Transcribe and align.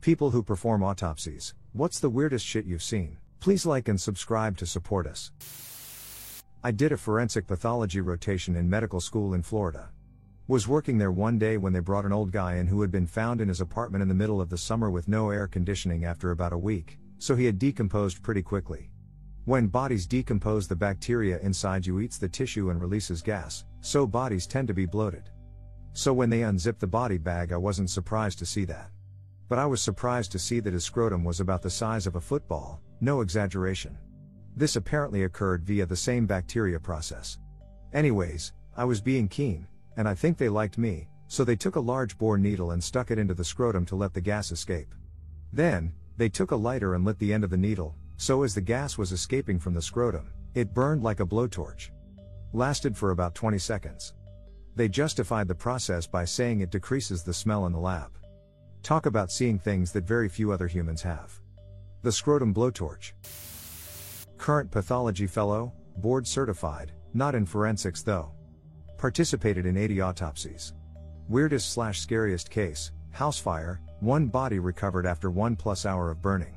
People 0.00 0.30
who 0.30 0.44
perform 0.44 0.84
autopsies. 0.84 1.54
What's 1.72 1.98
the 1.98 2.08
weirdest 2.08 2.46
shit 2.46 2.64
you've 2.64 2.84
seen? 2.84 3.18
Please 3.40 3.66
like 3.66 3.88
and 3.88 4.00
subscribe 4.00 4.56
to 4.58 4.66
support 4.66 5.08
us. 5.08 5.32
I 6.62 6.70
did 6.70 6.92
a 6.92 6.96
forensic 6.96 7.48
pathology 7.48 8.00
rotation 8.00 8.54
in 8.54 8.70
medical 8.70 9.00
school 9.00 9.34
in 9.34 9.42
Florida. 9.42 9.88
Was 10.46 10.68
working 10.68 10.98
there 10.98 11.10
one 11.10 11.36
day 11.36 11.56
when 11.56 11.72
they 11.72 11.80
brought 11.80 12.04
an 12.04 12.12
old 12.12 12.30
guy 12.30 12.56
in 12.56 12.68
who 12.68 12.80
had 12.80 12.92
been 12.92 13.08
found 13.08 13.40
in 13.40 13.48
his 13.48 13.60
apartment 13.60 14.02
in 14.02 14.08
the 14.08 14.14
middle 14.14 14.40
of 14.40 14.50
the 14.50 14.56
summer 14.56 14.88
with 14.88 15.08
no 15.08 15.30
air 15.30 15.48
conditioning 15.48 16.04
after 16.04 16.30
about 16.30 16.52
a 16.52 16.58
week, 16.58 16.96
so 17.18 17.34
he 17.34 17.44
had 17.44 17.58
decomposed 17.58 18.22
pretty 18.22 18.42
quickly. 18.42 18.90
When 19.46 19.66
bodies 19.66 20.06
decompose, 20.06 20.68
the 20.68 20.76
bacteria 20.76 21.40
inside 21.40 21.84
you 21.84 21.98
eats 21.98 22.18
the 22.18 22.28
tissue 22.28 22.70
and 22.70 22.80
releases 22.80 23.20
gas, 23.20 23.64
so 23.80 24.06
bodies 24.06 24.46
tend 24.46 24.68
to 24.68 24.74
be 24.74 24.86
bloated. 24.86 25.30
So 25.92 26.12
when 26.12 26.30
they 26.30 26.44
unzipped 26.44 26.80
the 26.80 26.86
body 26.86 27.18
bag, 27.18 27.52
I 27.52 27.56
wasn't 27.56 27.90
surprised 27.90 28.38
to 28.38 28.46
see 28.46 28.64
that. 28.66 28.90
But 29.48 29.58
I 29.58 29.66
was 29.66 29.80
surprised 29.80 30.32
to 30.32 30.38
see 30.38 30.60
that 30.60 30.72
his 30.72 30.84
scrotum 30.84 31.24
was 31.24 31.40
about 31.40 31.62
the 31.62 31.70
size 31.70 32.06
of 32.06 32.16
a 32.16 32.20
football, 32.20 32.80
no 33.00 33.22
exaggeration. 33.22 33.96
This 34.56 34.76
apparently 34.76 35.24
occurred 35.24 35.64
via 35.64 35.86
the 35.86 35.96
same 35.96 36.26
bacteria 36.26 36.78
process. 36.78 37.38
Anyways, 37.92 38.52
I 38.76 38.84
was 38.84 39.00
being 39.00 39.28
keen, 39.28 39.66
and 39.96 40.08
I 40.08 40.14
think 40.14 40.36
they 40.36 40.48
liked 40.48 40.76
me, 40.76 41.08
so 41.28 41.44
they 41.44 41.56
took 41.56 41.76
a 41.76 41.80
large 41.80 42.18
bore 42.18 42.38
needle 42.38 42.72
and 42.72 42.82
stuck 42.82 43.10
it 43.10 43.18
into 43.18 43.34
the 43.34 43.44
scrotum 43.44 43.86
to 43.86 43.96
let 43.96 44.12
the 44.12 44.20
gas 44.20 44.52
escape. 44.52 44.94
Then, 45.52 45.92
they 46.16 46.28
took 46.28 46.50
a 46.50 46.56
lighter 46.56 46.94
and 46.94 47.04
lit 47.04 47.18
the 47.18 47.32
end 47.32 47.44
of 47.44 47.50
the 47.50 47.56
needle, 47.56 47.94
so 48.16 48.42
as 48.42 48.54
the 48.54 48.60
gas 48.60 48.98
was 48.98 49.12
escaping 49.12 49.58
from 49.58 49.72
the 49.72 49.80
scrotum, 49.80 50.32
it 50.54 50.74
burned 50.74 51.02
like 51.02 51.20
a 51.20 51.26
blowtorch. 51.26 51.90
Lasted 52.52 52.96
for 52.96 53.12
about 53.12 53.34
20 53.34 53.58
seconds. 53.58 54.14
They 54.74 54.88
justified 54.88 55.48
the 55.48 55.54
process 55.54 56.06
by 56.06 56.24
saying 56.24 56.60
it 56.60 56.70
decreases 56.70 57.22
the 57.22 57.34
smell 57.34 57.66
in 57.66 57.72
the 57.72 57.78
lab. 57.78 58.10
Talk 58.82 59.06
about 59.06 59.30
seeing 59.30 59.58
things 59.58 59.92
that 59.92 60.04
very 60.04 60.28
few 60.28 60.52
other 60.52 60.66
humans 60.66 61.02
have. 61.02 61.38
The 62.02 62.12
scrotum 62.12 62.54
blowtorch. 62.54 63.12
Current 64.38 64.70
pathology 64.70 65.26
fellow, 65.26 65.72
board 65.96 66.26
certified, 66.26 66.92
not 67.12 67.34
in 67.34 67.44
forensics 67.44 68.02
though. 68.02 68.32
Participated 68.96 69.66
in 69.66 69.76
80 69.76 70.00
autopsies. 70.00 70.74
Weirdest 71.28 71.72
slash 71.72 72.00
scariest 72.00 72.50
case, 72.50 72.92
house 73.10 73.38
fire, 73.38 73.80
one 74.00 74.26
body 74.26 74.58
recovered 74.58 75.06
after 75.06 75.30
one 75.30 75.56
plus 75.56 75.84
hour 75.84 76.10
of 76.10 76.22
burning. 76.22 76.56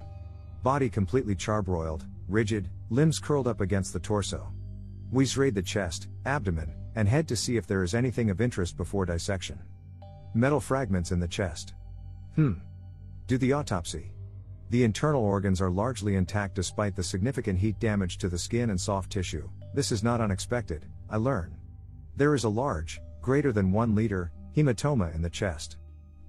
Body 0.63 0.89
completely 0.89 1.35
charbroiled, 1.35 2.03
rigid, 2.27 2.69
limbs 2.89 3.19
curled 3.19 3.47
up 3.47 3.61
against 3.61 3.93
the 3.93 3.99
torso. 3.99 4.47
We 5.11 5.25
raid 5.35 5.55
the 5.55 5.61
chest, 5.61 6.07
abdomen, 6.25 6.73
and 6.95 7.07
head 7.07 7.27
to 7.29 7.35
see 7.35 7.57
if 7.57 7.67
there 7.67 7.83
is 7.83 7.95
anything 7.95 8.29
of 8.29 8.41
interest 8.41 8.77
before 8.77 9.05
dissection. 9.05 9.59
Metal 10.33 10.59
fragments 10.59 11.11
in 11.11 11.19
the 11.19 11.27
chest. 11.27 11.73
Hmm. 12.35 12.53
Do 13.27 13.37
the 13.37 13.53
autopsy. 13.53 14.11
The 14.69 14.83
internal 14.83 15.23
organs 15.23 15.61
are 15.61 15.69
largely 15.69 16.15
intact 16.15 16.55
despite 16.55 16.95
the 16.95 17.03
significant 17.03 17.59
heat 17.59 17.77
damage 17.79 18.17
to 18.19 18.29
the 18.29 18.37
skin 18.37 18.69
and 18.69 18.79
soft 18.79 19.11
tissue. 19.11 19.49
This 19.73 19.91
is 19.91 20.01
not 20.01 20.21
unexpected, 20.21 20.85
I 21.09 21.17
learn. 21.17 21.55
There 22.15 22.35
is 22.35 22.45
a 22.45 22.49
large, 22.49 23.01
greater 23.21 23.51
than 23.51 23.73
1 23.73 23.95
liter, 23.95 24.31
hematoma 24.55 25.13
in 25.13 25.21
the 25.21 25.29
chest. 25.29 25.77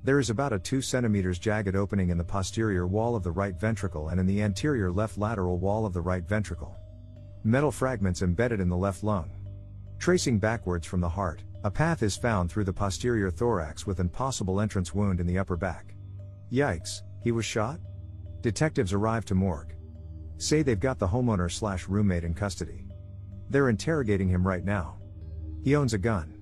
There 0.03 0.19
is 0.19 0.31
about 0.31 0.53
a 0.53 0.59
2 0.59 0.83
centimeters 0.83 1.39
jagged 1.39 1.77
opening 1.77 2.11
in 2.11 2.19
the 2.19 2.25
posterior 2.25 2.89
wall 2.89 3.15
of 3.15 3.23
the 3.23 3.31
right 3.31 3.55
ventricle 3.55 4.09
and 4.09 4.19
in 4.19 4.27
the 4.27 4.43
anterior 4.43 4.91
left 4.91 5.19
lateral 5.19 5.59
wall 5.59 5.87
of 5.87 5.93
the 5.93 6.01
right 6.01 6.27
ventricle. 6.27 6.77
Metal 7.45 7.71
fragments 7.71 8.23
embedded 8.23 8.59
in 8.59 8.69
the 8.69 8.77
left 8.77 9.05
lung. 9.05 9.31
Tracing 10.01 10.41
backwards 10.41 10.85
from 10.85 11.01
the 11.01 11.09
heart, 11.09 11.45
a 11.65 11.71
path 11.71 12.03
is 12.03 12.17
found 12.17 12.51
through 12.51 12.65
the 12.65 12.73
posterior 12.73 13.31
thorax 13.31 13.87
with 13.87 14.01
an 14.01 14.09
possible 14.09 14.61
entrance 14.61 14.93
wound 14.93 15.21
in 15.21 15.27
the 15.27 15.39
upper 15.39 15.57
back. 15.57 15.95
Yikes, 16.53 17.03
he 17.23 17.31
was 17.31 17.45
shot? 17.45 17.79
Detectives 18.41 18.93
arrive 18.93 19.25
to 19.27 19.37
morgue. 19.37 19.75
Say 20.39 20.63
they've 20.63 20.81
got 20.81 20.99
the 20.99 21.07
homeowner 21.07 21.51
slash 21.51 21.87
roommate 21.87 22.25
in 22.25 22.35
custody. 22.35 22.89
They're 23.49 23.69
interrogating 23.69 24.29
him 24.29 24.45
right 24.45 24.65
now. 24.65 24.97
He 25.63 25.77
owns 25.77 25.95
a 25.95 25.99
gun. 25.99 26.35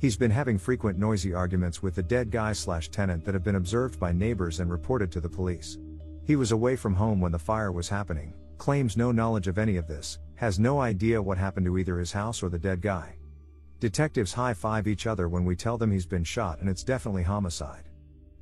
He's 0.00 0.16
been 0.16 0.30
having 0.30 0.58
frequent 0.58 0.98
noisy 0.98 1.34
arguments 1.34 1.80
with 1.80 1.94
the 1.94 2.02
dead 2.02 2.32
guy 2.32 2.52
slash 2.52 2.88
tenant 2.88 3.24
that 3.24 3.34
have 3.34 3.44
been 3.44 3.54
observed 3.54 4.00
by 4.00 4.10
neighbors 4.10 4.58
and 4.58 4.70
reported 4.70 5.12
to 5.12 5.20
the 5.20 5.28
police. 5.28 5.78
He 6.24 6.34
was 6.34 6.50
away 6.50 6.74
from 6.74 6.94
home 6.94 7.20
when 7.20 7.32
the 7.32 7.38
fire 7.38 7.70
was 7.70 7.88
happening, 7.88 8.34
claims 8.58 8.96
no 8.96 9.12
knowledge 9.12 9.46
of 9.46 9.58
any 9.58 9.76
of 9.76 9.86
this, 9.86 10.18
has 10.34 10.58
no 10.58 10.80
idea 10.80 11.22
what 11.22 11.38
happened 11.38 11.66
to 11.66 11.78
either 11.78 11.98
his 11.98 12.12
house 12.12 12.42
or 12.42 12.48
the 12.48 12.58
dead 12.58 12.80
guy. 12.80 13.17
Detectives 13.80 14.32
high 14.32 14.54
five 14.54 14.88
each 14.88 15.06
other 15.06 15.28
when 15.28 15.44
we 15.44 15.54
tell 15.54 15.78
them 15.78 15.92
he's 15.92 16.04
been 16.04 16.24
shot 16.24 16.58
and 16.58 16.68
it's 16.68 16.82
definitely 16.82 17.22
homicide. 17.22 17.84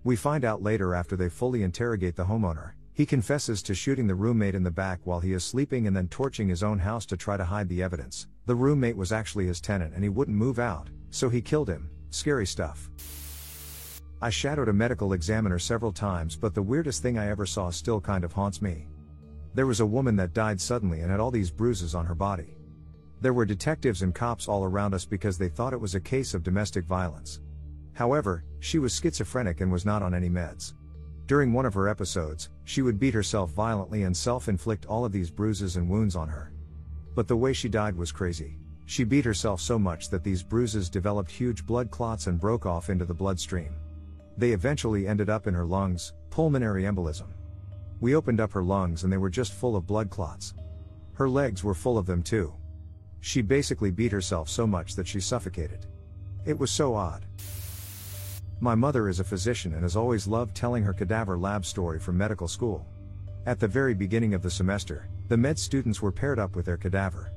We 0.03 0.17
find 0.17 0.47
out 0.47 0.63
later 0.63 0.95
after 0.95 1.15
they 1.15 1.29
fully 1.29 1.63
interrogate 1.63 2.17
the 2.17 2.25
homeowner, 2.25 2.73
he 2.95 3.05
confesses 3.05 3.63
to 3.65 3.75
shooting 3.75 4.07
the 4.07 4.15
roommate 4.15 4.55
in 4.55 4.63
the 4.63 4.71
back 4.71 5.01
while 5.05 5.21
he 5.21 5.35
is 5.35 5.45
sleeping 5.45 5.87
and 5.87 5.95
then 5.95 6.09
torching 6.09 6.49
his 6.49 6.63
own 6.63 6.79
house 6.79 7.05
to 7.07 7.19
try 7.19 7.37
to 7.37 7.45
hide 7.45 7.69
the 7.69 7.83
evidence. 7.83 8.29
The 8.47 8.55
roommate 8.55 8.97
was 8.97 9.13
actually 9.13 9.47
his 9.47 9.61
tenant 9.61 9.93
and 9.95 10.03
he 10.03 10.09
wouldn't 10.09 10.39
move 10.39 10.59
out, 10.59 10.89
so 11.11 11.29
he 11.29 11.43
killed 11.43 11.69
him. 11.69 11.91
Scary 12.09 12.47
stuff. 12.47 12.89
I 14.23 14.31
shadowed 14.31 14.71
a 14.71 14.73
medical 14.73 15.13
examiner 15.13 15.59
several 15.59 15.93
times, 15.93 16.35
but 16.35 16.55
the 16.55 16.63
weirdest 16.63 17.03
thing 17.03 17.19
I 17.19 17.29
ever 17.29 17.45
saw 17.45 17.69
still 17.69 18.01
kind 18.01 18.25
of 18.25 18.33
haunts 18.33 18.63
me. 18.63 18.87
There 19.53 19.67
was 19.67 19.81
a 19.81 19.87
woman 19.87 20.17
that 20.17 20.33
died 20.33 20.63
suddenly 20.63 21.03
and 21.03 21.11
had 21.11 21.21
all 21.21 21.31
these 21.31 21.51
bruises 21.51 21.95
on 21.95 22.07
her 22.07 22.15
body. 22.15 22.57
There 23.21 23.33
were 23.33 23.47
detectives 23.47 24.03
and 24.03 24.15
cops 24.15 24.47
all 24.47 24.65
around 24.65 24.95
us 24.95 25.05
because 25.05 25.39
they 25.39 25.49
thought 25.49 25.73
it 25.73 25.81
was 25.81 25.95
a 25.95 26.01
case 26.01 26.35
of 26.35 26.43
domestic 26.43 26.85
violence. 26.85 27.41
However, 27.95 28.45
she 28.61 28.79
was 28.79 28.95
schizophrenic 28.95 29.63
and 29.63 29.73
was 29.73 29.87
not 29.87 30.03
on 30.03 30.15
any 30.15 30.29
meds. 30.29 30.75
During 31.27 31.53
one 31.53 31.65
of 31.65 31.75
her 31.75 31.89
episodes, 31.89 32.51
she 32.65 32.83
would 32.83 33.01
beat 33.01 33.15
herself 33.15 33.51
violently 33.51 34.03
and 34.03 34.17
self 34.17 34.49
inflict 34.49 34.87
all 34.87 35.05
of 35.05 35.13
these 35.13 35.31
bruises 35.31 35.77
and 35.77 35.89
wounds 35.89 36.15
on 36.15 36.29
her. 36.29 36.53
But 37.15 37.27
the 37.27 37.37
way 37.37 37.53
she 37.53 37.69
died 37.69 37.97
was 37.97 38.13
crazy. 38.13 38.59
She 38.85 39.03
beat 39.03 39.25
herself 39.25 39.61
so 39.61 39.79
much 39.79 40.11
that 40.11 40.23
these 40.23 40.45
bruises 40.45 40.91
developed 40.91 41.31
huge 41.31 41.67
blood 41.67 41.91
clots 41.91 42.29
and 42.29 42.39
broke 42.39 42.67
off 42.67 42.91
into 42.91 43.05
the 43.05 43.15
bloodstream. 43.15 43.75
They 44.37 44.53
eventually 44.53 45.09
ended 45.09 45.31
up 45.31 45.47
in 45.47 45.55
her 45.55 45.65
lungs, 45.65 46.13
pulmonary 46.31 46.85
embolism. 46.85 47.33
We 48.01 48.15
opened 48.15 48.41
up 48.41 48.53
her 48.53 48.63
lungs 48.63 49.03
and 49.03 49.13
they 49.13 49.17
were 49.17 49.31
just 49.31 49.55
full 49.55 49.75
of 49.75 49.87
blood 49.87 50.11
clots. 50.11 50.55
Her 51.15 51.29
legs 51.29 51.65
were 51.65 51.75
full 51.75 51.97
of 51.97 52.07
them 52.07 52.23
too. 52.23 52.53
She 53.27 53.43
basically 53.43 53.91
beat 53.91 54.13
herself 54.13 54.49
so 54.49 54.69
much 54.69 54.95
that 54.95 55.09
she 55.09 55.19
suffocated. 55.19 55.87
It 56.45 56.57
was 56.57 56.71
so 56.71 56.95
odd. 56.95 57.27
My 58.61 58.77
mother 58.77 59.09
is 59.09 59.19
a 59.19 59.25
physician 59.25 59.73
and 59.73 59.83
has 59.83 59.97
always 59.97 60.29
loved 60.29 60.55
telling 60.55 60.85
her 60.85 60.93
cadaver 60.93 61.37
lab 61.37 61.67
story 61.67 61.99
from 61.99 62.17
medical 62.17 62.47
school. 62.47 62.87
At 63.45 63.59
the 63.59 63.67
very 63.67 63.95
beginning 63.95 64.33
of 64.33 64.43
the 64.43 64.51
semester, 64.51 65.09
the 65.27 65.37
med 65.37 65.59
students 65.59 66.01
were 66.01 66.13
paired 66.13 66.39
up 66.39 66.55
with 66.55 66.67
their 66.67 66.77
cadaver. 66.77 67.33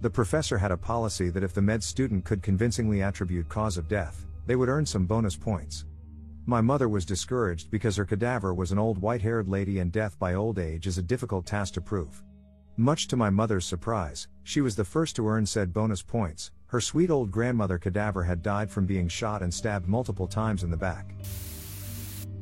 The 0.00 0.10
professor 0.10 0.58
had 0.58 0.72
a 0.72 0.76
policy 0.76 1.30
that 1.30 1.44
if 1.44 1.54
the 1.54 1.62
med 1.62 1.84
student 1.84 2.24
could 2.24 2.42
convincingly 2.42 3.00
attribute 3.00 3.48
cause 3.48 3.78
of 3.78 3.86
death, 3.86 4.26
they 4.46 4.56
would 4.56 4.68
earn 4.68 4.86
some 4.86 5.06
bonus 5.06 5.36
points. 5.36 5.84
My 6.46 6.60
mother 6.60 6.88
was 6.88 7.04
discouraged 7.06 7.70
because 7.70 7.94
her 7.94 8.04
cadaver 8.04 8.54
was 8.54 8.72
an 8.72 8.78
old 8.80 8.98
white 8.98 9.22
haired 9.22 9.46
lady 9.46 9.78
and 9.78 9.92
death 9.92 10.18
by 10.18 10.34
old 10.34 10.58
age 10.58 10.88
is 10.88 10.98
a 10.98 11.02
difficult 11.02 11.46
task 11.46 11.74
to 11.74 11.80
prove. 11.80 12.24
Much 12.80 13.08
to 13.08 13.16
my 13.16 13.28
mother's 13.28 13.66
surprise, 13.66 14.28
she 14.44 14.60
was 14.60 14.76
the 14.76 14.84
first 14.84 15.16
to 15.16 15.26
earn 15.26 15.44
said 15.44 15.72
bonus 15.72 16.00
points, 16.00 16.52
her 16.66 16.80
sweet 16.80 17.10
old 17.10 17.28
grandmother 17.28 17.76
cadaver 17.76 18.22
had 18.22 18.40
died 18.40 18.70
from 18.70 18.86
being 18.86 19.08
shot 19.08 19.42
and 19.42 19.52
stabbed 19.52 19.88
multiple 19.88 20.28
times 20.28 20.62
in 20.62 20.70
the 20.70 20.76
back. 20.76 21.12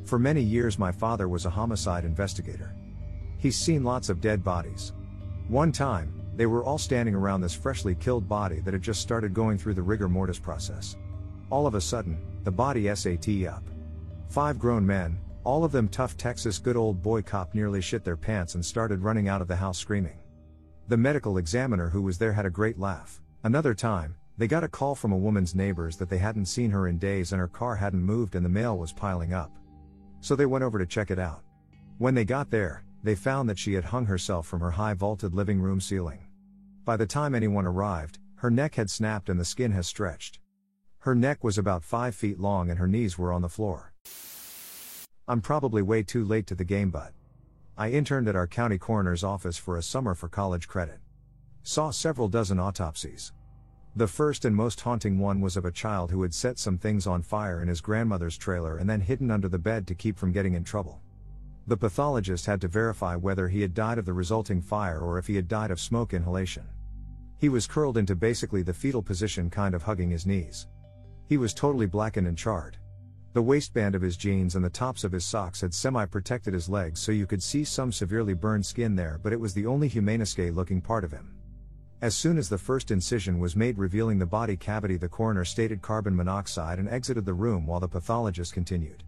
For 0.05 0.19
many 0.19 0.43
years, 0.43 0.79
my 0.79 0.93
father 0.93 1.27
was 1.27 1.47
a 1.47 1.50
homicide 1.50 2.05
investigator. 2.05 2.77
He's 3.38 3.56
seen 3.56 3.83
lots 3.83 4.11
of 4.11 4.21
dead 4.21 4.44
bodies. 4.44 4.93
One 5.49 5.73
time, 5.73 6.12
they 6.35 6.44
were 6.44 6.62
all 6.62 6.77
standing 6.77 7.15
around 7.15 7.41
this 7.41 7.55
freshly 7.55 7.94
killed 7.94 8.29
body 8.29 8.61
that 8.61 8.75
had 8.75 8.83
just 8.83 9.00
started 9.00 9.33
going 9.33 9.56
through 9.56 9.73
the 9.73 9.81
rigor 9.81 10.06
mortis 10.06 10.38
process. 10.38 10.99
All 11.49 11.67
of 11.67 11.77
a 11.77 11.81
sudden, 11.81 12.21
the 12.44 12.50
body 12.50 12.94
SAT 12.94 13.47
up. 13.49 13.65
Five 14.29 14.59
grown 14.59 14.85
men, 14.85 15.19
all 15.44 15.65
of 15.65 15.73
them 15.73 15.88
tough 15.88 16.19
Texas 16.19 16.59
good 16.59 16.77
old 16.77 17.00
boy 17.00 17.23
cop 17.23 17.55
nearly 17.55 17.81
shit 17.81 18.05
their 18.05 18.19
pants 18.19 18.55
and 18.55 18.62
started 18.62 19.00
running 19.00 19.29
out 19.29 19.41
of 19.41 19.49
the 19.49 19.56
house 19.56 19.79
screaming. 19.79 20.19
The 20.88 20.97
medical 20.97 21.38
examiner 21.38 21.88
who 21.88 22.00
was 22.00 22.17
there 22.17 22.33
had 22.33 22.47
a 22.47 22.50
great 22.50 22.79
laugh. 22.79 23.21
Another 23.43 23.75
time, 23.75 24.15
they 24.38 24.47
got 24.47 24.62
a 24.62 24.69
call 24.69 24.94
from 24.94 25.11
a 25.11 25.17
woman's 25.17 25.53
neighbors 25.53 25.97
that 25.97 26.09
they 26.09 26.19
hadn't 26.19 26.47
seen 26.47 26.71
her 26.71 26.87
in 26.87 26.97
days 26.97 27.33
and 27.33 27.41
her 27.41 27.49
car 27.49 27.75
hadn't 27.75 28.05
moved 28.05 28.37
and 28.37 28.44
the 28.44 28.50
mail 28.50 28.79
was 28.79 28.93
piling 28.93 29.33
up. 29.33 29.50
So 30.21 30.37
they 30.37 30.47
went 30.47 30.62
over 30.62 30.79
to 30.79 30.87
check 30.87 31.11
it 31.11 31.19
out. 31.19 31.43
When 31.99 32.15
they 32.15 32.25
got 32.25 32.53
there, 32.53 32.85
they 33.03 33.17
found 33.17 33.49
that 33.49 33.59
she 33.59 33.73
had 33.73 33.87
hung 33.87 34.06
herself 34.06 34.47
from 34.47 34.61
her 34.61 34.71
high 34.71 34.94
vaulted 34.94 35.35
living 35.35 35.61
room 35.61 35.81
ceiling. 35.81 36.21
By 36.85 36.97
the 36.97 37.06
time 37.06 37.35
anyone 37.35 37.67
arrived, 37.67 38.21
her 38.37 38.50
neck 38.50 38.77
had 38.77 38.88
snapped 38.88 39.29
and 39.29 39.41
the 39.41 39.44
skin 39.44 39.73
has 39.73 39.88
stretched. 39.88 40.38
Her 41.00 41.17
neck 41.17 41.43
was 41.43 41.59
about 41.59 41.83
5 41.83 42.15
feet 42.15 42.38
long 42.38 42.71
and 42.71 42.79
her 42.79 42.87
knees 42.87 43.19
were 43.19 43.33
on 43.33 43.43
the 43.43 43.49
floor. 43.49 43.93
I'm 45.27 45.41
probably 45.41 45.83
way 45.83 46.05
too 46.05 46.25
late 46.25 46.47
to 46.47 46.55
the 46.55 46.65
game, 46.65 46.91
but 46.91 47.12
I 47.78 47.90
interned 47.90 48.26
at 48.26 48.37
our 48.37 48.46
county 48.46 48.78
coroner's 48.78 49.23
office 49.23 49.58
for 49.58 49.76
a 49.76 49.82
summer 49.82 50.14
for 50.14 50.31
college 50.31 50.67
credit. 50.67 50.99
Saw 51.62 51.90
several 51.90 52.26
dozen 52.26 52.58
autopsies. 52.58 53.34
The 53.96 54.06
first 54.06 54.46
and 54.46 54.56
most 54.56 54.81
haunting 54.81 55.19
one 55.19 55.43
was 55.43 55.58
of 55.58 55.67
a 55.67 55.70
child 55.70 56.11
who 56.11 56.23
had 56.23 56.32
set 56.32 56.58
some 56.58 56.78
things 56.78 57.06
on 57.06 57.20
fire 57.20 57.61
in 57.61 57.69
his 57.69 57.82
grandmother's 57.82 58.38
trailer 58.38 58.78
and 58.78 58.88
then 58.88 59.02
hidden 59.02 59.31
under 59.31 59.49
the 59.49 59.58
bed 59.58 59.87
to 59.88 59.94
keep 59.94 60.17
from 60.17 60.32
getting 60.32 60.55
in 60.55 60.64
trouble. 60.64 61.02
The 61.67 61.76
pathologist 61.76 62.46
had 62.46 62.62
to 62.62 62.69
verify 62.69 63.14
whether 63.14 63.46
he 63.46 63.61
had 63.61 63.75
died 63.75 63.99
of 63.99 64.06
the 64.06 64.12
resulting 64.14 64.62
fire 64.62 65.00
or 65.00 65.19
if 65.19 65.26
he 65.26 65.37
had 65.37 65.46
died 65.46 65.70
of 65.70 65.78
smoke 65.78 66.14
inhalation. 66.14 66.64
He 67.38 67.50
was 67.50 67.67
curled 67.67 67.99
into 67.99 68.14
basically 68.14 68.62
the 68.62 68.73
fetal 68.73 69.02
position, 69.02 69.50
kind 69.50 69.75
of 69.75 69.82
hugging 69.82 70.08
his 70.08 70.25
knees. 70.25 70.67
He 71.28 71.37
was 71.37 71.52
totally 71.52 71.87
blackened 71.87 72.26
and 72.26 72.38
charred. 72.38 72.78
The 73.37 73.43
waistband 73.43 73.94
of 73.94 74.00
his 74.00 74.17
jeans 74.17 74.56
and 74.56 74.65
the 74.65 74.71
tops 74.71 75.05
of 75.05 75.12
his 75.12 75.27
socks 75.27 75.61
had 75.61 75.75
semi 75.75 76.06
protected 76.06 76.55
his 76.55 76.71
legs 76.71 77.00
so 77.00 77.12
you 77.12 77.27
could 77.27 77.43
see 77.43 77.65
some 77.65 77.93
severely 77.93 78.33
burned 78.33 78.65
skin 78.65 78.97
there, 78.97 79.21
but 79.23 79.31
it 79.31 79.38
was 79.38 79.53
the 79.53 79.67
only 79.67 79.88
humanesque 79.88 80.55
looking 80.55 80.81
part 80.81 81.05
of 81.05 81.12
him. 81.12 81.35
As 82.00 82.17
soon 82.17 82.38
as 82.38 82.49
the 82.49 82.56
first 82.56 82.91
incision 82.91 83.38
was 83.38 83.55
made 83.55 83.77
revealing 83.77 84.19
the 84.19 84.25
body 84.25 84.56
cavity, 84.56 84.97
the 84.97 85.11
coroner 85.11 85.44
stated 85.44 85.83
carbon 85.83 86.17
monoxide 86.17 86.79
and 86.79 86.88
exited 86.88 87.27
the 87.27 87.35
room 87.35 87.67
while 87.67 87.79
the 87.79 87.87
pathologist 87.87 88.55
continued. 88.55 89.05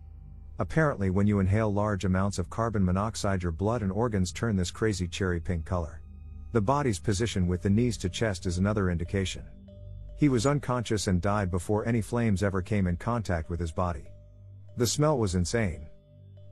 Apparently, 0.58 1.08
when 1.08 1.26
you 1.26 1.40
inhale 1.40 1.72
large 1.72 2.04
amounts 2.04 2.38
of 2.38 2.50
carbon 2.50 2.84
monoxide, 2.84 3.42
your 3.42 3.50
blood 3.50 3.80
and 3.80 3.90
organs 3.90 4.30
turn 4.30 4.56
this 4.56 4.70
crazy 4.70 5.08
cherry 5.08 5.40
pink 5.40 5.64
color. 5.64 6.02
The 6.52 6.60
body's 6.60 6.98
position 6.98 7.46
with 7.46 7.62
the 7.62 7.70
knees 7.70 7.96
to 7.96 8.10
chest 8.10 8.44
is 8.44 8.58
another 8.58 8.90
indication. 8.90 9.44
He 10.18 10.28
was 10.28 10.44
unconscious 10.44 11.06
and 11.06 11.22
died 11.22 11.50
before 11.50 11.88
any 11.88 12.02
flames 12.02 12.42
ever 12.42 12.60
came 12.60 12.86
in 12.86 12.98
contact 12.98 13.48
with 13.48 13.58
his 13.58 13.72
body. 13.72 14.04
The 14.78 14.86
smell 14.86 15.18
was 15.18 15.34
insane. 15.34 15.88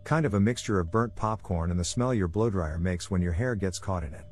Kind 0.02 0.26
of 0.26 0.34
a 0.34 0.40
mixture 0.40 0.80
of 0.80 0.90
burnt 0.90 1.14
popcorn 1.14 1.70
and 1.70 1.78
the 1.78 1.84
smell 1.84 2.12
your 2.12 2.26
blowdryer 2.26 2.76
makes 2.76 3.08
when 3.08 3.22
your 3.22 3.30
hair 3.30 3.54
gets 3.54 3.78
caught 3.78 4.02
in 4.02 4.12
it. 4.12 4.24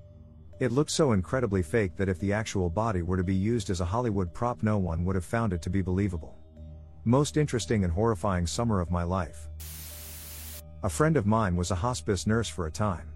It 0.58 0.72
looked 0.72 0.90
so 0.90 1.12
incredibly 1.12 1.62
fake 1.62 1.96
that 1.96 2.08
if 2.08 2.18
the 2.18 2.32
actual 2.32 2.68
body 2.68 3.02
were 3.02 3.16
to 3.16 3.22
be 3.22 3.36
used 3.36 3.70
as 3.70 3.80
a 3.80 3.84
Hollywood 3.84 4.34
prop, 4.34 4.64
no 4.64 4.78
one 4.78 5.04
would 5.04 5.14
have 5.14 5.24
found 5.24 5.52
it 5.52 5.62
to 5.62 5.70
be 5.70 5.80
believable. 5.80 6.36
Most 7.04 7.36
interesting 7.36 7.84
and 7.84 7.92
horrifying 7.92 8.48
summer 8.48 8.80
of 8.80 8.90
my 8.90 9.04
life. 9.04 9.46
A 10.82 10.90
friend 10.90 11.16
of 11.16 11.24
mine 11.24 11.54
was 11.54 11.70
a 11.70 11.76
hospice 11.76 12.26
nurse 12.26 12.48
for 12.48 12.66
a 12.66 12.72
time. 12.72 13.12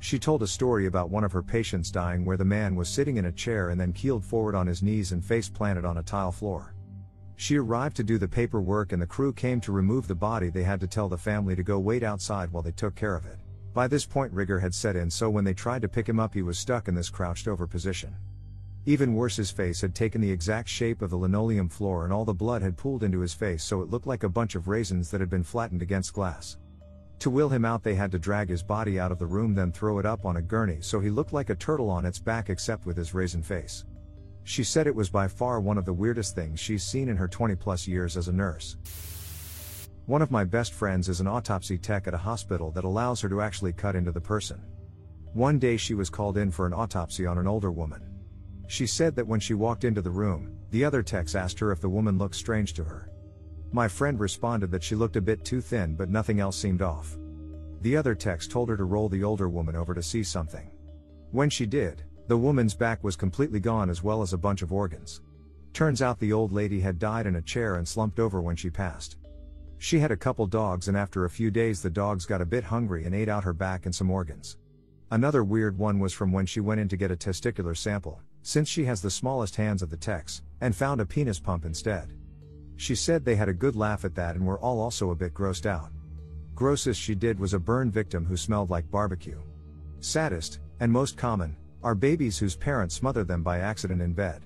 She 0.00 0.18
told 0.18 0.42
a 0.42 0.46
story 0.46 0.86
about 0.86 1.10
one 1.10 1.24
of 1.24 1.32
her 1.32 1.42
patients 1.42 1.90
dying 1.90 2.24
where 2.24 2.38
the 2.38 2.44
man 2.46 2.74
was 2.74 2.88
sitting 2.88 3.18
in 3.18 3.26
a 3.26 3.32
chair 3.32 3.68
and 3.68 3.78
then 3.78 3.92
keeled 3.92 4.24
forward 4.24 4.54
on 4.54 4.66
his 4.66 4.82
knees 4.82 5.12
and 5.12 5.22
face 5.22 5.50
planted 5.50 5.84
on 5.84 5.98
a 5.98 6.02
tile 6.02 6.32
floor. 6.32 6.72
She 7.36 7.58
arrived 7.58 7.96
to 7.96 8.04
do 8.04 8.16
the 8.16 8.26
paperwork 8.26 8.92
and 8.92 9.00
the 9.00 9.06
crew 9.06 9.32
came 9.32 9.60
to 9.60 9.72
remove 9.72 10.08
the 10.08 10.14
body. 10.14 10.48
They 10.48 10.62
had 10.62 10.80
to 10.80 10.86
tell 10.86 11.08
the 11.08 11.18
family 11.18 11.54
to 11.54 11.62
go 11.62 11.78
wait 11.78 12.02
outside 12.02 12.50
while 12.50 12.62
they 12.62 12.72
took 12.72 12.94
care 12.94 13.14
of 13.14 13.26
it. 13.26 13.36
By 13.74 13.88
this 13.88 14.06
point, 14.06 14.32
rigor 14.32 14.58
had 14.58 14.74
set 14.74 14.96
in, 14.96 15.10
so 15.10 15.28
when 15.28 15.44
they 15.44 15.52
tried 15.52 15.82
to 15.82 15.88
pick 15.88 16.08
him 16.08 16.18
up, 16.18 16.32
he 16.32 16.40
was 16.40 16.58
stuck 16.58 16.88
in 16.88 16.94
this 16.94 17.10
crouched 17.10 17.46
over 17.46 17.66
position. 17.66 18.16
Even 18.86 19.14
worse, 19.14 19.36
his 19.36 19.50
face 19.50 19.82
had 19.82 19.94
taken 19.94 20.20
the 20.20 20.30
exact 20.30 20.68
shape 20.68 21.02
of 21.02 21.10
the 21.10 21.18
linoleum 21.18 21.68
floor 21.68 22.04
and 22.04 22.12
all 22.12 22.24
the 22.24 22.32
blood 22.32 22.62
had 22.62 22.78
pooled 22.78 23.02
into 23.02 23.20
his 23.20 23.34
face, 23.34 23.62
so 23.62 23.82
it 23.82 23.90
looked 23.90 24.06
like 24.06 24.22
a 24.22 24.28
bunch 24.30 24.54
of 24.54 24.68
raisins 24.68 25.10
that 25.10 25.20
had 25.20 25.28
been 25.28 25.42
flattened 25.42 25.82
against 25.82 26.14
glass. 26.14 26.56
To 27.18 27.30
wheel 27.30 27.48
him 27.50 27.64
out, 27.64 27.82
they 27.82 27.94
had 27.94 28.12
to 28.12 28.18
drag 28.18 28.48
his 28.48 28.62
body 28.62 28.98
out 28.98 29.12
of 29.12 29.18
the 29.18 29.26
room, 29.26 29.54
then 29.54 29.72
throw 29.72 29.98
it 29.98 30.06
up 30.06 30.24
on 30.24 30.36
a 30.36 30.42
gurney 30.42 30.78
so 30.80 31.00
he 31.00 31.10
looked 31.10 31.32
like 31.32 31.50
a 31.50 31.54
turtle 31.54 31.90
on 31.90 32.06
its 32.06 32.18
back 32.18 32.48
except 32.48 32.86
with 32.86 32.96
his 32.96 33.12
raisin 33.12 33.42
face. 33.42 33.84
She 34.48 34.62
said 34.62 34.86
it 34.86 34.94
was 34.94 35.10
by 35.10 35.26
far 35.26 35.58
one 35.58 35.76
of 35.76 35.84
the 35.86 35.92
weirdest 35.92 36.36
things 36.36 36.60
she's 36.60 36.84
seen 36.84 37.08
in 37.08 37.16
her 37.16 37.26
20 37.26 37.56
plus 37.56 37.88
years 37.88 38.16
as 38.16 38.28
a 38.28 38.32
nurse. 38.32 38.76
One 40.06 40.22
of 40.22 40.30
my 40.30 40.44
best 40.44 40.72
friends 40.72 41.08
is 41.08 41.18
an 41.20 41.26
autopsy 41.26 41.76
tech 41.76 42.06
at 42.06 42.14
a 42.14 42.18
hospital 42.18 42.70
that 42.70 42.84
allows 42.84 43.20
her 43.22 43.28
to 43.28 43.42
actually 43.42 43.72
cut 43.72 43.96
into 43.96 44.12
the 44.12 44.20
person. 44.20 44.62
One 45.32 45.58
day 45.58 45.76
she 45.76 45.94
was 45.94 46.08
called 46.08 46.38
in 46.38 46.52
for 46.52 46.64
an 46.64 46.72
autopsy 46.72 47.26
on 47.26 47.38
an 47.38 47.48
older 47.48 47.72
woman. 47.72 48.00
She 48.68 48.86
said 48.86 49.16
that 49.16 49.26
when 49.26 49.40
she 49.40 49.54
walked 49.54 49.82
into 49.82 50.00
the 50.00 50.10
room, 50.10 50.56
the 50.70 50.84
other 50.84 51.02
techs 51.02 51.34
asked 51.34 51.58
her 51.58 51.72
if 51.72 51.80
the 51.80 51.88
woman 51.88 52.16
looked 52.16 52.36
strange 52.36 52.72
to 52.74 52.84
her. 52.84 53.10
My 53.72 53.88
friend 53.88 54.20
responded 54.20 54.70
that 54.70 54.84
she 54.84 54.94
looked 54.94 55.16
a 55.16 55.20
bit 55.20 55.44
too 55.44 55.60
thin 55.60 55.96
but 55.96 56.08
nothing 56.08 56.38
else 56.38 56.56
seemed 56.56 56.82
off. 56.82 57.18
The 57.80 57.96
other 57.96 58.14
techs 58.14 58.46
told 58.46 58.68
her 58.68 58.76
to 58.76 58.84
roll 58.84 59.08
the 59.08 59.24
older 59.24 59.48
woman 59.48 59.74
over 59.74 59.92
to 59.92 60.04
see 60.04 60.22
something. 60.22 60.70
When 61.32 61.50
she 61.50 61.66
did, 61.66 62.04
the 62.28 62.36
woman's 62.36 62.74
back 62.74 63.04
was 63.04 63.14
completely 63.16 63.60
gone 63.60 63.88
as 63.88 64.02
well 64.02 64.22
as 64.22 64.32
a 64.32 64.38
bunch 64.38 64.62
of 64.62 64.72
organs. 64.72 65.20
Turns 65.72 66.02
out 66.02 66.18
the 66.18 66.32
old 66.32 66.52
lady 66.52 66.80
had 66.80 66.98
died 66.98 67.26
in 67.26 67.36
a 67.36 67.42
chair 67.42 67.76
and 67.76 67.86
slumped 67.86 68.18
over 68.18 68.40
when 68.40 68.56
she 68.56 68.70
passed. 68.70 69.16
She 69.78 69.98
had 69.98 70.10
a 70.10 70.16
couple 70.16 70.46
dogs, 70.46 70.88
and 70.88 70.96
after 70.96 71.24
a 71.24 71.30
few 71.30 71.50
days, 71.50 71.82
the 71.82 71.90
dogs 71.90 72.24
got 72.24 72.40
a 72.40 72.46
bit 72.46 72.64
hungry 72.64 73.04
and 73.04 73.14
ate 73.14 73.28
out 73.28 73.44
her 73.44 73.52
back 73.52 73.84
and 73.84 73.94
some 73.94 74.10
organs. 74.10 74.56
Another 75.10 75.44
weird 75.44 75.78
one 75.78 76.00
was 76.00 76.12
from 76.12 76.32
when 76.32 76.46
she 76.46 76.60
went 76.60 76.80
in 76.80 76.88
to 76.88 76.96
get 76.96 77.10
a 77.10 77.16
testicular 77.16 77.76
sample, 77.76 78.20
since 78.42 78.68
she 78.68 78.84
has 78.86 79.02
the 79.02 79.10
smallest 79.10 79.54
hands 79.54 79.82
of 79.82 79.90
the 79.90 79.96
techs, 79.96 80.42
and 80.60 80.74
found 80.74 81.00
a 81.00 81.06
penis 81.06 81.38
pump 81.38 81.64
instead. 81.64 82.12
She 82.76 82.94
said 82.94 83.24
they 83.24 83.36
had 83.36 83.48
a 83.48 83.54
good 83.54 83.76
laugh 83.76 84.04
at 84.04 84.14
that 84.16 84.34
and 84.34 84.46
were 84.46 84.58
all 84.58 84.80
also 84.80 85.10
a 85.10 85.14
bit 85.14 85.34
grossed 85.34 85.66
out. 85.66 85.90
Grossest 86.54 87.00
she 87.00 87.14
did 87.14 87.38
was 87.38 87.54
a 87.54 87.58
burn 87.58 87.90
victim 87.90 88.24
who 88.24 88.36
smelled 88.36 88.70
like 88.70 88.90
barbecue. 88.90 89.40
Saddest, 90.00 90.60
and 90.80 90.90
most 90.90 91.16
common, 91.16 91.56
are 91.86 91.94
babies 91.94 92.36
whose 92.36 92.56
parents 92.56 92.96
smother 92.96 93.22
them 93.22 93.44
by 93.44 93.60
accident 93.60 94.02
in 94.02 94.12
bed. 94.12 94.42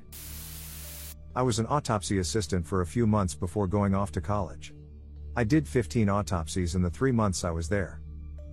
I 1.35 1.41
was 1.41 1.59
an 1.59 1.65
autopsy 1.71 2.19
assistant 2.19 2.67
for 2.67 2.83
a 2.83 2.87
few 2.87 3.07
months 3.07 3.35
before 3.35 3.67
going 3.67 3.95
off 3.95 4.13
to 4.13 4.21
college. 4.21 4.75
I 5.35 5.45
did 5.45 5.67
15 5.67 6.11
autopsies 6.11 6.75
in 6.75 6.83
the 6.83 6.91
three 6.91 7.13
months 7.13 7.43
I 7.43 7.51
was 7.51 7.67
there. 7.67 8.03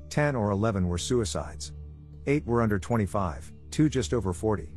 10 0.08 0.38
or 0.38 0.52
11 0.52 0.88
were 0.88 0.98
suicides. 0.98 1.74
8 2.28 2.46
were 2.46 2.62
under 2.62 2.80
25, 2.80 3.52
2 3.72 3.90
just 3.90 4.14
over 4.14 4.32
40. 4.32 4.70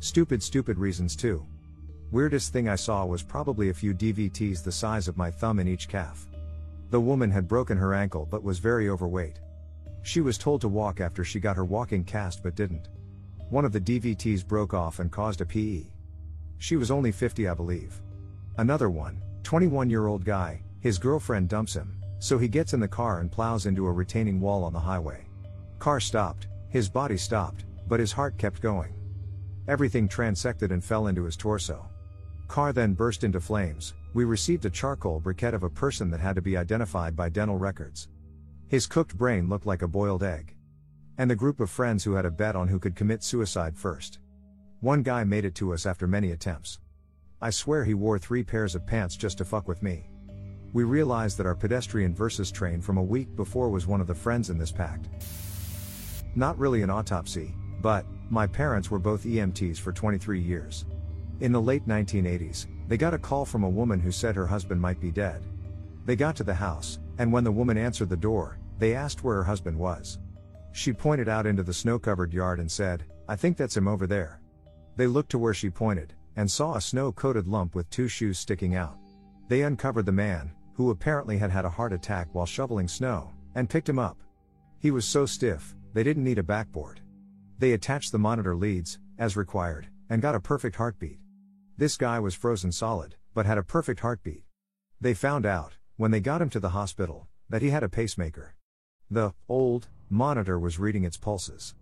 Stupid, 0.00 0.42
stupid 0.42 0.76
reasons 0.76 1.16
too. 1.16 1.42
Weirdest 2.10 2.52
thing 2.52 2.68
I 2.68 2.76
saw 2.76 3.06
was 3.06 3.22
probably 3.22 3.70
a 3.70 3.74
few 3.74 3.94
DVTs 3.94 4.62
the 4.62 4.70
size 4.70 5.08
of 5.08 5.16
my 5.16 5.30
thumb 5.30 5.58
in 5.58 5.66
each 5.66 5.88
calf. 5.88 6.26
The 6.90 7.00
woman 7.00 7.30
had 7.30 7.48
broken 7.48 7.78
her 7.78 7.94
ankle 7.94 8.28
but 8.30 8.42
was 8.42 8.58
very 8.58 8.90
overweight. 8.90 9.40
She 10.02 10.20
was 10.20 10.36
told 10.36 10.60
to 10.60 10.68
walk 10.68 11.00
after 11.00 11.24
she 11.24 11.40
got 11.40 11.56
her 11.56 11.64
walking 11.64 12.04
cast 12.04 12.42
but 12.42 12.54
didn't. 12.54 12.88
One 13.50 13.64
of 13.64 13.72
the 13.72 13.80
DVTs 13.80 14.46
broke 14.46 14.74
off 14.74 14.98
and 14.98 15.10
caused 15.10 15.40
a 15.40 15.46
PE. 15.46 15.84
She 16.58 16.76
was 16.76 16.90
only 16.90 17.10
50, 17.10 17.48
I 17.48 17.54
believe. 17.54 17.98
Another 18.58 18.90
one, 18.90 19.22
21 19.42 19.88
year 19.88 20.06
old 20.06 20.22
guy, 20.22 20.62
his 20.80 20.98
girlfriend 20.98 21.48
dumps 21.48 21.72
him, 21.72 21.98
so 22.18 22.36
he 22.36 22.46
gets 22.46 22.74
in 22.74 22.80
the 22.80 22.86
car 22.86 23.20
and 23.20 23.32
plows 23.32 23.64
into 23.64 23.86
a 23.86 23.92
retaining 23.92 24.38
wall 24.38 24.64
on 24.64 24.74
the 24.74 24.78
highway. 24.78 25.26
Car 25.78 25.98
stopped, 25.98 26.48
his 26.68 26.90
body 26.90 27.16
stopped, 27.16 27.64
but 27.86 28.00
his 28.00 28.12
heart 28.12 28.36
kept 28.36 28.60
going. 28.60 28.92
Everything 29.66 30.08
transected 30.08 30.70
and 30.70 30.84
fell 30.84 31.06
into 31.06 31.24
his 31.24 31.36
torso. 31.36 31.88
Car 32.48 32.74
then 32.74 32.92
burst 32.92 33.24
into 33.24 33.40
flames. 33.40 33.94
We 34.12 34.24
received 34.26 34.66
a 34.66 34.70
charcoal 34.70 35.22
briquette 35.22 35.54
of 35.54 35.62
a 35.62 35.70
person 35.70 36.10
that 36.10 36.20
had 36.20 36.36
to 36.36 36.42
be 36.42 36.58
identified 36.58 37.16
by 37.16 37.30
dental 37.30 37.56
records. 37.56 38.08
His 38.68 38.86
cooked 38.86 39.16
brain 39.16 39.48
looked 39.48 39.64
like 39.64 39.80
a 39.80 39.88
boiled 39.88 40.22
egg 40.22 40.54
and 41.18 41.28
the 41.28 41.36
group 41.36 41.60
of 41.60 41.68
friends 41.68 42.04
who 42.04 42.14
had 42.14 42.24
a 42.24 42.30
bet 42.30 42.56
on 42.56 42.68
who 42.68 42.78
could 42.78 42.94
commit 42.94 43.22
suicide 43.22 43.76
first. 43.76 44.20
One 44.80 45.02
guy 45.02 45.24
made 45.24 45.44
it 45.44 45.56
to 45.56 45.74
us 45.74 45.84
after 45.84 46.06
many 46.06 46.30
attempts. 46.30 46.78
I 47.42 47.50
swear 47.50 47.84
he 47.84 47.94
wore 47.94 48.18
three 48.18 48.44
pairs 48.44 48.76
of 48.76 48.86
pants 48.86 49.16
just 49.16 49.38
to 49.38 49.44
fuck 49.44 49.66
with 49.66 49.82
me. 49.82 50.08
We 50.72 50.84
realized 50.84 51.36
that 51.38 51.46
our 51.46 51.54
pedestrian 51.54 52.14
versus 52.14 52.52
train 52.52 52.80
from 52.80 52.98
a 52.98 53.02
week 53.02 53.34
before 53.34 53.68
was 53.68 53.86
one 53.86 54.00
of 54.00 54.06
the 54.06 54.14
friends 54.14 54.50
in 54.50 54.58
this 54.58 54.70
pact. 54.70 55.08
Not 56.36 56.58
really 56.58 56.82
an 56.82 56.90
autopsy, 56.90 57.54
but, 57.80 58.06
my 58.30 58.46
parents 58.46 58.90
were 58.90 58.98
both 58.98 59.24
EMTs 59.24 59.78
for 59.78 59.92
23 59.92 60.40
years. 60.40 60.84
In 61.40 61.50
the 61.50 61.60
late 61.60 61.86
1980s, 61.88 62.66
they 62.86 62.96
got 62.96 63.14
a 63.14 63.18
call 63.18 63.44
from 63.44 63.64
a 63.64 63.68
woman 63.68 63.98
who 63.98 64.12
said 64.12 64.36
her 64.36 64.46
husband 64.46 64.80
might 64.80 65.00
be 65.00 65.10
dead. 65.10 65.42
They 66.04 66.16
got 66.16 66.36
to 66.36 66.44
the 66.44 66.54
house, 66.54 66.98
and 67.18 67.32
when 67.32 67.44
the 67.44 67.52
woman 67.52 67.76
answered 67.78 68.08
the 68.08 68.16
door, 68.16 68.58
they 68.78 68.94
asked 68.94 69.24
where 69.24 69.36
her 69.36 69.44
husband 69.44 69.78
was. 69.78 70.18
She 70.78 70.92
pointed 70.92 71.28
out 71.28 71.44
into 71.44 71.64
the 71.64 71.74
snow 71.74 71.98
covered 71.98 72.32
yard 72.32 72.60
and 72.60 72.70
said, 72.70 73.02
I 73.28 73.34
think 73.34 73.56
that's 73.56 73.76
him 73.76 73.88
over 73.88 74.06
there. 74.06 74.40
They 74.94 75.08
looked 75.08 75.32
to 75.32 75.38
where 75.38 75.52
she 75.52 75.70
pointed, 75.70 76.14
and 76.36 76.48
saw 76.48 76.76
a 76.76 76.80
snow 76.80 77.10
coated 77.10 77.48
lump 77.48 77.74
with 77.74 77.90
two 77.90 78.06
shoes 78.06 78.38
sticking 78.38 78.76
out. 78.76 78.96
They 79.48 79.62
uncovered 79.62 80.06
the 80.06 80.12
man, 80.12 80.52
who 80.74 80.90
apparently 80.90 81.36
had 81.36 81.50
had 81.50 81.64
a 81.64 81.68
heart 81.68 81.92
attack 81.92 82.28
while 82.32 82.46
shoveling 82.46 82.86
snow, 82.86 83.32
and 83.56 83.68
picked 83.68 83.88
him 83.88 83.98
up. 83.98 84.18
He 84.78 84.92
was 84.92 85.04
so 85.04 85.26
stiff, 85.26 85.74
they 85.94 86.04
didn't 86.04 86.22
need 86.22 86.38
a 86.38 86.44
backboard. 86.44 87.00
They 87.58 87.72
attached 87.72 88.12
the 88.12 88.20
monitor 88.20 88.54
leads, 88.54 89.00
as 89.18 89.36
required, 89.36 89.88
and 90.10 90.22
got 90.22 90.36
a 90.36 90.40
perfect 90.40 90.76
heartbeat. 90.76 91.18
This 91.76 91.96
guy 91.96 92.20
was 92.20 92.36
frozen 92.36 92.70
solid, 92.70 93.16
but 93.34 93.46
had 93.46 93.58
a 93.58 93.64
perfect 93.64 93.98
heartbeat. 93.98 94.44
They 95.00 95.12
found 95.12 95.44
out, 95.44 95.76
when 95.96 96.12
they 96.12 96.20
got 96.20 96.40
him 96.40 96.50
to 96.50 96.60
the 96.60 96.68
hospital, 96.68 97.26
that 97.48 97.62
he 97.62 97.70
had 97.70 97.82
a 97.82 97.88
pacemaker. 97.88 98.54
The 99.10 99.32
old 99.48 99.88
monitor 100.10 100.58
was 100.58 100.78
reading 100.78 101.04
its 101.04 101.16
pulses. 101.16 101.74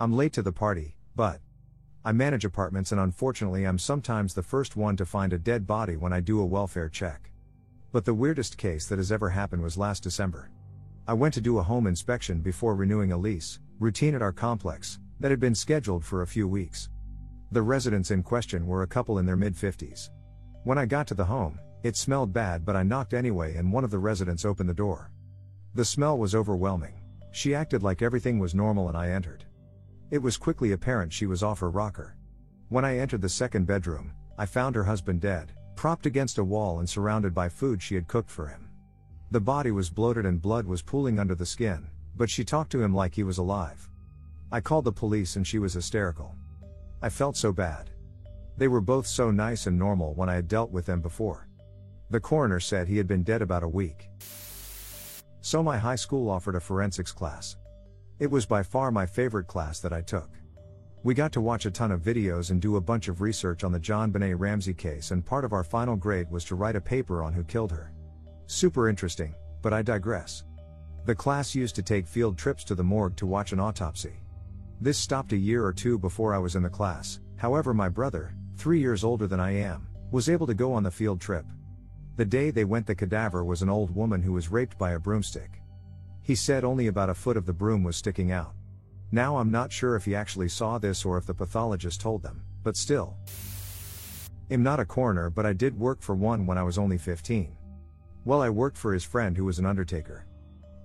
I'm 0.00 0.14
late 0.14 0.32
to 0.34 0.42
the 0.42 0.52
party, 0.52 0.96
but 1.14 1.40
I 2.02 2.12
manage 2.12 2.46
apartments 2.46 2.92
and 2.92 3.00
unfortunately 3.00 3.66
I'm 3.66 3.78
sometimes 3.78 4.32
the 4.32 4.42
first 4.42 4.74
one 4.74 4.96
to 4.96 5.04
find 5.04 5.34
a 5.34 5.38
dead 5.38 5.66
body 5.66 5.96
when 5.96 6.14
I 6.14 6.20
do 6.20 6.40
a 6.40 6.46
welfare 6.46 6.88
check. 6.88 7.30
But 7.92 8.06
the 8.06 8.14
weirdest 8.14 8.56
case 8.56 8.86
that 8.86 8.98
has 8.98 9.12
ever 9.12 9.28
happened 9.28 9.62
was 9.62 9.76
last 9.76 10.02
December. 10.02 10.50
I 11.06 11.12
went 11.12 11.34
to 11.34 11.42
do 11.42 11.58
a 11.58 11.62
home 11.62 11.86
inspection 11.86 12.40
before 12.40 12.74
renewing 12.74 13.12
a 13.12 13.18
lease, 13.18 13.60
routine 13.78 14.14
at 14.14 14.22
our 14.22 14.32
complex, 14.32 14.98
that 15.20 15.30
had 15.30 15.40
been 15.40 15.54
scheduled 15.54 16.06
for 16.06 16.22
a 16.22 16.26
few 16.26 16.48
weeks. 16.48 16.88
The 17.52 17.60
residents 17.60 18.12
in 18.12 18.22
question 18.22 18.66
were 18.66 18.82
a 18.82 18.86
couple 18.86 19.18
in 19.18 19.26
their 19.26 19.36
mid 19.36 19.54
50s. 19.54 20.08
When 20.64 20.78
I 20.78 20.86
got 20.86 21.06
to 21.08 21.14
the 21.14 21.24
home, 21.26 21.60
it 21.82 21.96
smelled 21.96 22.32
bad, 22.32 22.64
but 22.64 22.76
I 22.76 22.82
knocked 22.82 23.12
anyway, 23.12 23.56
and 23.56 23.70
one 23.70 23.84
of 23.84 23.90
the 23.90 23.98
residents 23.98 24.46
opened 24.46 24.70
the 24.70 24.74
door. 24.74 25.10
The 25.74 25.84
smell 25.84 26.18
was 26.18 26.34
overwhelming. 26.34 26.94
She 27.30 27.54
acted 27.54 27.82
like 27.82 28.02
everything 28.02 28.38
was 28.38 28.54
normal, 28.54 28.88
and 28.88 28.96
I 28.96 29.10
entered. 29.10 29.44
It 30.10 30.18
was 30.18 30.36
quickly 30.36 30.72
apparent 30.72 31.12
she 31.12 31.26
was 31.26 31.42
off 31.42 31.60
her 31.60 31.70
rocker. 31.70 32.16
When 32.68 32.84
I 32.84 32.98
entered 32.98 33.22
the 33.22 33.28
second 33.28 33.66
bedroom, 33.66 34.12
I 34.38 34.46
found 34.46 34.74
her 34.74 34.84
husband 34.84 35.20
dead, 35.20 35.52
propped 35.76 36.06
against 36.06 36.38
a 36.38 36.44
wall 36.44 36.78
and 36.78 36.88
surrounded 36.88 37.34
by 37.34 37.48
food 37.48 37.82
she 37.82 37.94
had 37.94 38.08
cooked 38.08 38.30
for 38.30 38.46
him. 38.46 38.68
The 39.30 39.40
body 39.40 39.70
was 39.70 39.90
bloated 39.90 40.24
and 40.24 40.40
blood 40.40 40.66
was 40.66 40.82
pooling 40.82 41.18
under 41.18 41.34
the 41.34 41.46
skin, 41.46 41.86
but 42.16 42.30
she 42.30 42.44
talked 42.44 42.72
to 42.72 42.82
him 42.82 42.94
like 42.94 43.14
he 43.14 43.22
was 43.22 43.38
alive. 43.38 43.88
I 44.50 44.60
called 44.60 44.86
the 44.86 44.92
police 44.92 45.36
and 45.36 45.46
she 45.46 45.58
was 45.58 45.74
hysterical. 45.74 46.34
I 47.02 47.10
felt 47.10 47.36
so 47.36 47.52
bad. 47.52 47.90
They 48.56 48.68
were 48.68 48.80
both 48.80 49.06
so 49.06 49.30
nice 49.30 49.66
and 49.66 49.78
normal 49.78 50.14
when 50.14 50.28
I 50.28 50.34
had 50.34 50.48
dealt 50.48 50.70
with 50.70 50.86
them 50.86 51.00
before. 51.00 51.48
The 52.10 52.20
coroner 52.20 52.58
said 52.58 52.88
he 52.88 52.96
had 52.96 53.06
been 53.06 53.22
dead 53.22 53.42
about 53.42 53.62
a 53.62 53.68
week. 53.68 54.08
So 55.40 55.62
my 55.62 55.78
high 55.78 55.96
school 55.96 56.30
offered 56.30 56.56
a 56.56 56.60
forensics 56.60 57.12
class. 57.12 57.56
It 58.18 58.30
was 58.30 58.46
by 58.46 58.62
far 58.62 58.90
my 58.90 59.06
favorite 59.06 59.46
class 59.46 59.80
that 59.80 59.92
I 59.92 60.00
took. 60.00 60.30
We 61.04 61.14
got 61.14 61.30
to 61.32 61.40
watch 61.40 61.64
a 61.64 61.70
ton 61.70 61.92
of 61.92 62.02
videos 62.02 62.50
and 62.50 62.60
do 62.60 62.76
a 62.76 62.80
bunch 62.80 63.06
of 63.06 63.20
research 63.20 63.62
on 63.62 63.70
the 63.70 63.78
JonBenét 63.78 64.34
Ramsey 64.36 64.74
case, 64.74 65.12
and 65.12 65.24
part 65.24 65.44
of 65.44 65.52
our 65.52 65.62
final 65.62 65.94
grade 65.94 66.28
was 66.28 66.44
to 66.46 66.56
write 66.56 66.74
a 66.74 66.80
paper 66.80 67.22
on 67.22 67.32
who 67.32 67.44
killed 67.44 67.70
her. 67.70 67.92
Super 68.46 68.88
interesting, 68.88 69.34
but 69.62 69.72
I 69.72 69.82
digress. 69.82 70.42
The 71.06 71.14
class 71.14 71.54
used 71.54 71.76
to 71.76 71.82
take 71.82 72.06
field 72.06 72.36
trips 72.36 72.64
to 72.64 72.74
the 72.74 72.82
morgue 72.82 73.16
to 73.16 73.26
watch 73.26 73.52
an 73.52 73.60
autopsy. 73.60 74.14
This 74.80 74.98
stopped 74.98 75.32
a 75.32 75.36
year 75.36 75.64
or 75.64 75.72
two 75.72 75.98
before 75.98 76.34
I 76.34 76.38
was 76.38 76.56
in 76.56 76.62
the 76.62 76.68
class, 76.68 77.20
however, 77.36 77.72
my 77.72 77.88
brother, 77.88 78.34
three 78.56 78.80
years 78.80 79.04
older 79.04 79.28
than 79.28 79.40
I 79.40 79.52
am, 79.52 79.86
was 80.10 80.28
able 80.28 80.46
to 80.48 80.54
go 80.54 80.72
on 80.72 80.82
the 80.82 80.90
field 80.90 81.20
trip. 81.20 81.46
The 82.18 82.24
day 82.24 82.50
they 82.50 82.64
went, 82.64 82.88
the 82.88 82.96
cadaver 82.96 83.44
was 83.44 83.62
an 83.62 83.68
old 83.68 83.94
woman 83.94 84.20
who 84.20 84.32
was 84.32 84.50
raped 84.50 84.76
by 84.76 84.90
a 84.90 84.98
broomstick. 84.98 85.62
He 86.20 86.34
said 86.34 86.64
only 86.64 86.88
about 86.88 87.10
a 87.10 87.14
foot 87.14 87.36
of 87.36 87.46
the 87.46 87.52
broom 87.52 87.84
was 87.84 87.96
sticking 87.96 88.32
out. 88.32 88.54
Now 89.12 89.36
I'm 89.36 89.52
not 89.52 89.70
sure 89.70 89.94
if 89.94 90.04
he 90.04 90.16
actually 90.16 90.48
saw 90.48 90.78
this 90.78 91.04
or 91.04 91.16
if 91.16 91.26
the 91.26 91.32
pathologist 91.32 92.00
told 92.00 92.24
them, 92.24 92.42
but 92.64 92.76
still. 92.76 93.16
I'm 94.50 94.64
not 94.64 94.80
a 94.80 94.84
coroner, 94.84 95.30
but 95.30 95.46
I 95.46 95.52
did 95.52 95.78
work 95.78 96.02
for 96.02 96.16
one 96.16 96.44
when 96.44 96.58
I 96.58 96.64
was 96.64 96.76
only 96.76 96.98
15. 96.98 97.56
Well, 98.24 98.42
I 98.42 98.50
worked 98.50 98.78
for 98.78 98.92
his 98.92 99.04
friend 99.04 99.36
who 99.36 99.44
was 99.44 99.60
an 99.60 99.66
undertaker. 99.66 100.26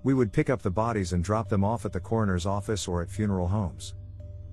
We 0.04 0.14
would 0.14 0.34
pick 0.34 0.52
up 0.52 0.62
the 0.62 0.70
bodies 0.70 1.14
and 1.14 1.24
drop 1.24 1.50
them 1.50 1.64
off 1.64 1.84
at 1.84 1.94
the 1.94 2.00
coroner's 2.00 2.46
office 2.46 2.88
or 2.88 3.02
at 3.02 3.10
funeral 3.10 3.48
homes. 3.48 3.96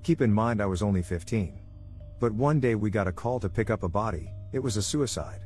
Keep 0.01 0.23
in 0.23 0.33
mind 0.33 0.59
I 0.59 0.65
was 0.65 0.81
only 0.81 1.03
15. 1.03 1.59
But 2.19 2.33
one 2.33 2.59
day 2.59 2.73
we 2.73 2.89
got 2.89 3.07
a 3.07 3.11
call 3.11 3.39
to 3.41 3.49
pick 3.49 3.69
up 3.69 3.83
a 3.83 3.87
body, 3.87 4.31
it 4.51 4.59
was 4.63 4.77
a 4.77 4.81
suicide. 4.81 5.45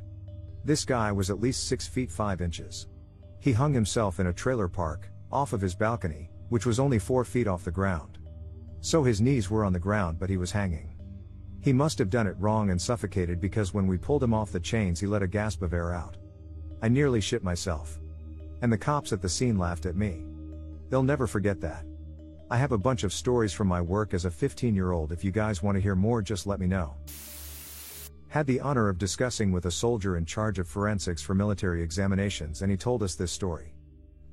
This 0.65 0.83
guy 0.83 1.11
was 1.11 1.29
at 1.29 1.39
least 1.39 1.67
6 1.67 1.87
feet 1.87 2.11
5 2.11 2.41
inches. 2.41 2.87
He 3.39 3.51
hung 3.51 3.71
himself 3.71 4.19
in 4.19 4.27
a 4.27 4.33
trailer 4.33 4.67
park, 4.67 5.11
off 5.31 5.53
of 5.53 5.61
his 5.61 5.75
balcony, 5.75 6.31
which 6.49 6.65
was 6.65 6.79
only 6.79 6.97
4 6.97 7.23
feet 7.23 7.47
off 7.47 7.63
the 7.63 7.69
ground. 7.69 8.17
So 8.81 9.03
his 9.03 9.21
knees 9.21 9.51
were 9.51 9.63
on 9.63 9.73
the 9.73 9.79
ground 9.79 10.17
but 10.17 10.29
he 10.29 10.37
was 10.37 10.51
hanging. 10.51 10.97
He 11.61 11.71
must 11.71 11.99
have 11.99 12.09
done 12.09 12.25
it 12.25 12.35
wrong 12.39 12.71
and 12.71 12.81
suffocated 12.81 13.39
because 13.39 13.75
when 13.75 13.85
we 13.85 13.99
pulled 13.99 14.23
him 14.23 14.33
off 14.33 14.51
the 14.51 14.59
chains 14.59 14.99
he 14.99 15.05
let 15.05 15.21
a 15.21 15.27
gasp 15.27 15.61
of 15.61 15.71
air 15.71 15.93
out. 15.93 16.17
I 16.81 16.87
nearly 16.87 17.21
shit 17.21 17.43
myself. 17.43 17.99
And 18.63 18.73
the 18.73 18.77
cops 18.77 19.13
at 19.13 19.21
the 19.21 19.29
scene 19.29 19.59
laughed 19.59 19.85
at 19.85 19.95
me. 19.95 20.23
They'll 20.89 21.03
never 21.03 21.27
forget 21.27 21.61
that. 21.61 21.85
I 22.49 22.57
have 22.57 22.71
a 22.71 22.77
bunch 22.77 23.03
of 23.03 23.13
stories 23.13 23.53
from 23.53 23.67
my 23.67 23.81
work 23.81 24.15
as 24.15 24.25
a 24.25 24.31
15 24.31 24.73
year 24.73 24.93
old. 24.93 25.11
If 25.11 25.23
you 25.23 25.29
guys 25.29 25.61
want 25.61 25.75
to 25.75 25.81
hear 25.81 25.95
more, 25.95 26.23
just 26.23 26.47
let 26.47 26.59
me 26.59 26.65
know. 26.65 26.95
Had 28.35 28.47
the 28.47 28.59
honor 28.59 28.89
of 28.89 28.97
discussing 28.97 29.53
with 29.53 29.65
a 29.65 29.71
soldier 29.71 30.17
in 30.17 30.25
charge 30.25 30.59
of 30.59 30.67
forensics 30.67 31.21
for 31.21 31.33
military 31.33 31.81
examinations, 31.81 32.61
and 32.61 32.69
he 32.69 32.75
told 32.75 33.01
us 33.01 33.15
this 33.15 33.31
story 33.31 33.73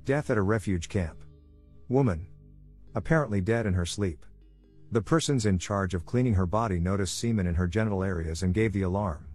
Death 0.04 0.28
at 0.28 0.36
a 0.36 0.42
refuge 0.42 0.88
camp. 0.88 1.22
Woman. 1.88 2.26
Apparently 2.96 3.40
dead 3.40 3.64
in 3.64 3.74
her 3.74 3.86
sleep. 3.86 4.26
The 4.90 5.02
persons 5.02 5.46
in 5.46 5.56
charge 5.56 5.94
of 5.94 6.04
cleaning 6.04 6.34
her 6.34 6.46
body 6.46 6.80
noticed 6.80 7.16
semen 7.16 7.46
in 7.46 7.54
her 7.54 7.68
genital 7.68 8.02
areas 8.02 8.42
and 8.42 8.52
gave 8.52 8.72
the 8.72 8.82
alarm. 8.82 9.28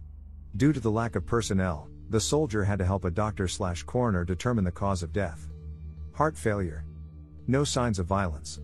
Due 0.54 0.74
to 0.74 0.80
the 0.80 0.90
lack 0.90 1.16
of 1.16 1.24
personnel, 1.24 1.88
the 2.10 2.20
soldier 2.20 2.62
had 2.62 2.78
to 2.78 2.84
help 2.84 3.06
a 3.06 3.10
doctor 3.10 3.48
slash 3.48 3.84
coroner 3.84 4.22
determine 4.22 4.64
the 4.64 4.70
cause 4.70 5.02
of 5.02 5.14
death. 5.14 5.48
Heart 6.12 6.36
failure. 6.36 6.84
No 7.46 7.64
signs 7.64 7.98
of 7.98 8.04
violence. 8.04 8.60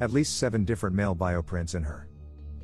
At 0.00 0.10
least 0.10 0.38
seven 0.38 0.64
different 0.64 0.96
male 0.96 1.14
bioprints 1.14 1.76
in 1.76 1.84
her. 1.84 2.08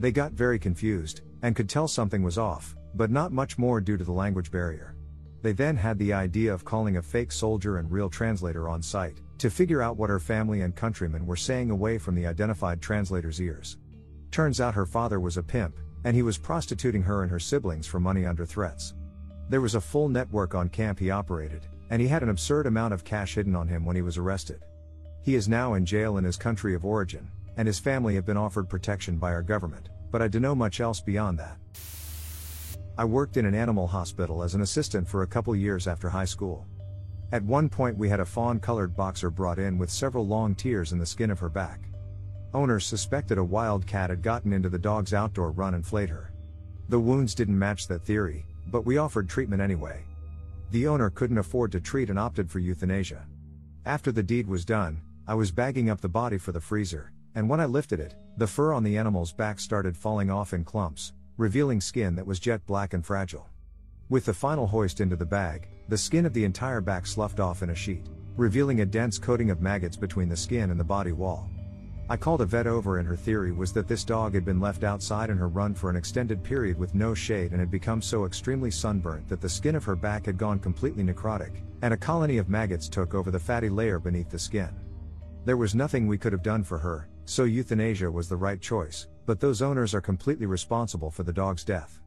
They 0.00 0.10
got 0.10 0.32
very 0.32 0.58
confused, 0.58 1.20
and 1.42 1.56
could 1.56 1.68
tell 1.68 1.88
something 1.88 2.22
was 2.22 2.38
off, 2.38 2.76
but 2.94 3.10
not 3.10 3.32
much 3.32 3.58
more 3.58 3.80
due 3.80 3.96
to 3.96 4.04
the 4.04 4.12
language 4.12 4.50
barrier. 4.50 4.94
They 5.42 5.52
then 5.52 5.76
had 5.76 5.98
the 5.98 6.12
idea 6.12 6.54
of 6.54 6.64
calling 6.64 6.96
a 6.96 7.02
fake 7.02 7.32
soldier 7.32 7.78
and 7.78 7.90
real 7.90 8.08
translator 8.08 8.68
on 8.68 8.80
site, 8.80 9.20
to 9.38 9.50
figure 9.50 9.82
out 9.82 9.96
what 9.96 10.10
her 10.10 10.20
family 10.20 10.60
and 10.60 10.74
countrymen 10.74 11.26
were 11.26 11.36
saying 11.36 11.70
away 11.70 11.98
from 11.98 12.14
the 12.14 12.26
identified 12.26 12.80
translator's 12.80 13.40
ears. 13.40 13.76
Turns 14.30 14.60
out 14.60 14.74
her 14.74 14.86
father 14.86 15.18
was 15.18 15.36
a 15.36 15.42
pimp, 15.42 15.76
and 16.04 16.14
he 16.14 16.22
was 16.22 16.38
prostituting 16.38 17.02
her 17.02 17.22
and 17.22 17.30
her 17.30 17.40
siblings 17.40 17.86
for 17.86 17.98
money 17.98 18.24
under 18.24 18.46
threats. 18.46 18.94
There 19.48 19.60
was 19.60 19.74
a 19.74 19.80
full 19.80 20.08
network 20.08 20.54
on 20.54 20.68
camp 20.68 20.98
he 20.98 21.10
operated, 21.10 21.66
and 21.90 22.00
he 22.00 22.08
had 22.08 22.22
an 22.22 22.28
absurd 22.28 22.66
amount 22.66 22.94
of 22.94 23.04
cash 23.04 23.34
hidden 23.34 23.56
on 23.56 23.66
him 23.66 23.84
when 23.84 23.96
he 23.96 24.02
was 24.02 24.16
arrested. 24.16 24.64
He 25.22 25.34
is 25.34 25.48
now 25.48 25.74
in 25.74 25.84
jail 25.84 26.18
in 26.18 26.24
his 26.24 26.36
country 26.36 26.74
of 26.74 26.84
origin, 26.84 27.28
and 27.56 27.66
his 27.66 27.78
family 27.78 28.14
have 28.14 28.24
been 28.24 28.36
offered 28.36 28.68
protection 28.68 29.18
by 29.18 29.32
our 29.32 29.42
government, 29.42 29.90
but 30.12 30.22
I 30.22 30.28
don't 30.28 30.42
know 30.42 30.54
much 30.54 30.80
else 30.80 31.00
beyond 31.00 31.40
that. 31.40 31.56
I 32.96 33.04
worked 33.04 33.38
in 33.38 33.46
an 33.46 33.54
animal 33.54 33.88
hospital 33.88 34.42
as 34.42 34.54
an 34.54 34.60
assistant 34.60 35.08
for 35.08 35.22
a 35.22 35.26
couple 35.26 35.56
years 35.56 35.88
after 35.88 36.10
high 36.10 36.26
school. 36.26 36.66
At 37.32 37.42
one 37.42 37.70
point, 37.70 37.96
we 37.96 38.10
had 38.10 38.20
a 38.20 38.26
fawn 38.26 38.60
colored 38.60 38.94
boxer 38.94 39.30
brought 39.30 39.58
in 39.58 39.78
with 39.78 39.90
several 39.90 40.26
long 40.26 40.54
tears 40.54 40.92
in 40.92 40.98
the 40.98 41.06
skin 41.06 41.30
of 41.30 41.40
her 41.40 41.48
back. 41.48 41.80
Owners 42.52 42.84
suspected 42.84 43.38
a 43.38 43.44
wild 43.44 43.86
cat 43.86 44.10
had 44.10 44.22
gotten 44.22 44.52
into 44.52 44.68
the 44.68 44.78
dog's 44.78 45.14
outdoor 45.14 45.50
run 45.50 45.72
and 45.72 45.86
flayed 45.86 46.10
her. 46.10 46.34
The 46.90 47.00
wounds 47.00 47.34
didn't 47.34 47.58
match 47.58 47.88
that 47.88 48.04
theory, 48.04 48.44
but 48.70 48.84
we 48.84 48.98
offered 48.98 49.30
treatment 49.30 49.62
anyway. 49.62 50.04
The 50.70 50.86
owner 50.86 51.08
couldn't 51.08 51.38
afford 51.38 51.72
to 51.72 51.80
treat 51.80 52.10
and 52.10 52.18
opted 52.18 52.50
for 52.50 52.58
euthanasia. 52.58 53.26
After 53.86 54.12
the 54.12 54.22
deed 54.22 54.46
was 54.46 54.66
done, 54.66 55.00
I 55.26 55.34
was 55.34 55.50
bagging 55.50 55.88
up 55.88 56.02
the 56.02 56.08
body 56.08 56.36
for 56.36 56.52
the 56.52 56.60
freezer, 56.60 57.12
and 57.34 57.48
when 57.48 57.60
I 57.60 57.64
lifted 57.64 58.00
it, 58.00 58.14
the 58.36 58.46
fur 58.46 58.72
on 58.72 58.82
the 58.82 58.96
animal's 58.96 59.32
back 59.32 59.60
started 59.60 59.96
falling 59.96 60.30
off 60.30 60.52
in 60.52 60.64
clumps, 60.64 61.12
revealing 61.36 61.80
skin 61.80 62.14
that 62.16 62.26
was 62.26 62.40
jet 62.40 62.64
black 62.66 62.94
and 62.94 63.04
fragile. 63.04 63.48
With 64.08 64.24
the 64.24 64.34
final 64.34 64.66
hoist 64.66 65.00
into 65.00 65.16
the 65.16 65.24
bag, 65.24 65.68
the 65.88 65.98
skin 65.98 66.26
of 66.26 66.34
the 66.34 66.44
entire 66.44 66.80
back 66.80 67.06
sloughed 67.06 67.40
off 67.40 67.62
in 67.62 67.70
a 67.70 67.74
sheet, 67.74 68.06
revealing 68.36 68.80
a 68.80 68.86
dense 68.86 69.18
coating 69.18 69.50
of 69.50 69.60
maggots 69.60 69.96
between 69.96 70.28
the 70.28 70.36
skin 70.36 70.70
and 70.70 70.78
the 70.78 70.84
body 70.84 71.12
wall. 71.12 71.48
I 72.08 72.16
called 72.16 72.42
a 72.42 72.46
vet 72.46 72.66
over, 72.66 72.98
and 72.98 73.08
her 73.08 73.16
theory 73.16 73.52
was 73.52 73.72
that 73.72 73.88
this 73.88 74.04
dog 74.04 74.34
had 74.34 74.44
been 74.44 74.60
left 74.60 74.84
outside 74.84 75.30
in 75.30 75.38
her 75.38 75.48
run 75.48 75.74
for 75.74 75.88
an 75.88 75.96
extended 75.96 76.42
period 76.42 76.78
with 76.78 76.94
no 76.94 77.14
shade 77.14 77.52
and 77.52 77.60
had 77.60 77.70
become 77.70 78.02
so 78.02 78.26
extremely 78.26 78.70
sunburnt 78.70 79.28
that 79.28 79.40
the 79.40 79.48
skin 79.48 79.74
of 79.74 79.84
her 79.84 79.96
back 79.96 80.26
had 80.26 80.36
gone 80.36 80.58
completely 80.58 81.02
necrotic, 81.02 81.62
and 81.80 81.94
a 81.94 81.96
colony 81.96 82.38
of 82.38 82.48
maggots 82.48 82.88
took 82.88 83.14
over 83.14 83.30
the 83.30 83.38
fatty 83.38 83.70
layer 83.70 83.98
beneath 83.98 84.28
the 84.28 84.38
skin. 84.38 84.68
There 85.44 85.56
was 85.56 85.74
nothing 85.74 86.06
we 86.06 86.18
could 86.18 86.32
have 86.32 86.42
done 86.42 86.64
for 86.64 86.76
her, 86.78 87.08
so 87.24 87.44
euthanasia 87.44 88.10
was 88.10 88.28
the 88.28 88.36
right 88.36 88.60
choice, 88.60 89.06
but 89.26 89.40
those 89.40 89.62
owners 89.62 89.94
are 89.94 90.00
completely 90.00 90.46
responsible 90.46 91.10
for 91.10 91.22
the 91.22 91.32
dog's 91.32 91.64
death. 91.64 92.00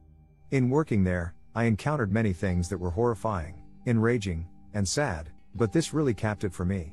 In 0.50 0.70
working 0.70 1.02
there, 1.02 1.34
I 1.54 1.64
encountered 1.64 2.12
many 2.12 2.32
things 2.32 2.68
that 2.68 2.78
were 2.78 2.90
horrifying, 2.90 3.62
enraging, 3.86 4.46
and 4.74 4.86
sad, 4.86 5.30
but 5.54 5.72
this 5.72 5.94
really 5.94 6.14
capped 6.14 6.44
it 6.44 6.52
for 6.52 6.64
me. 6.64 6.92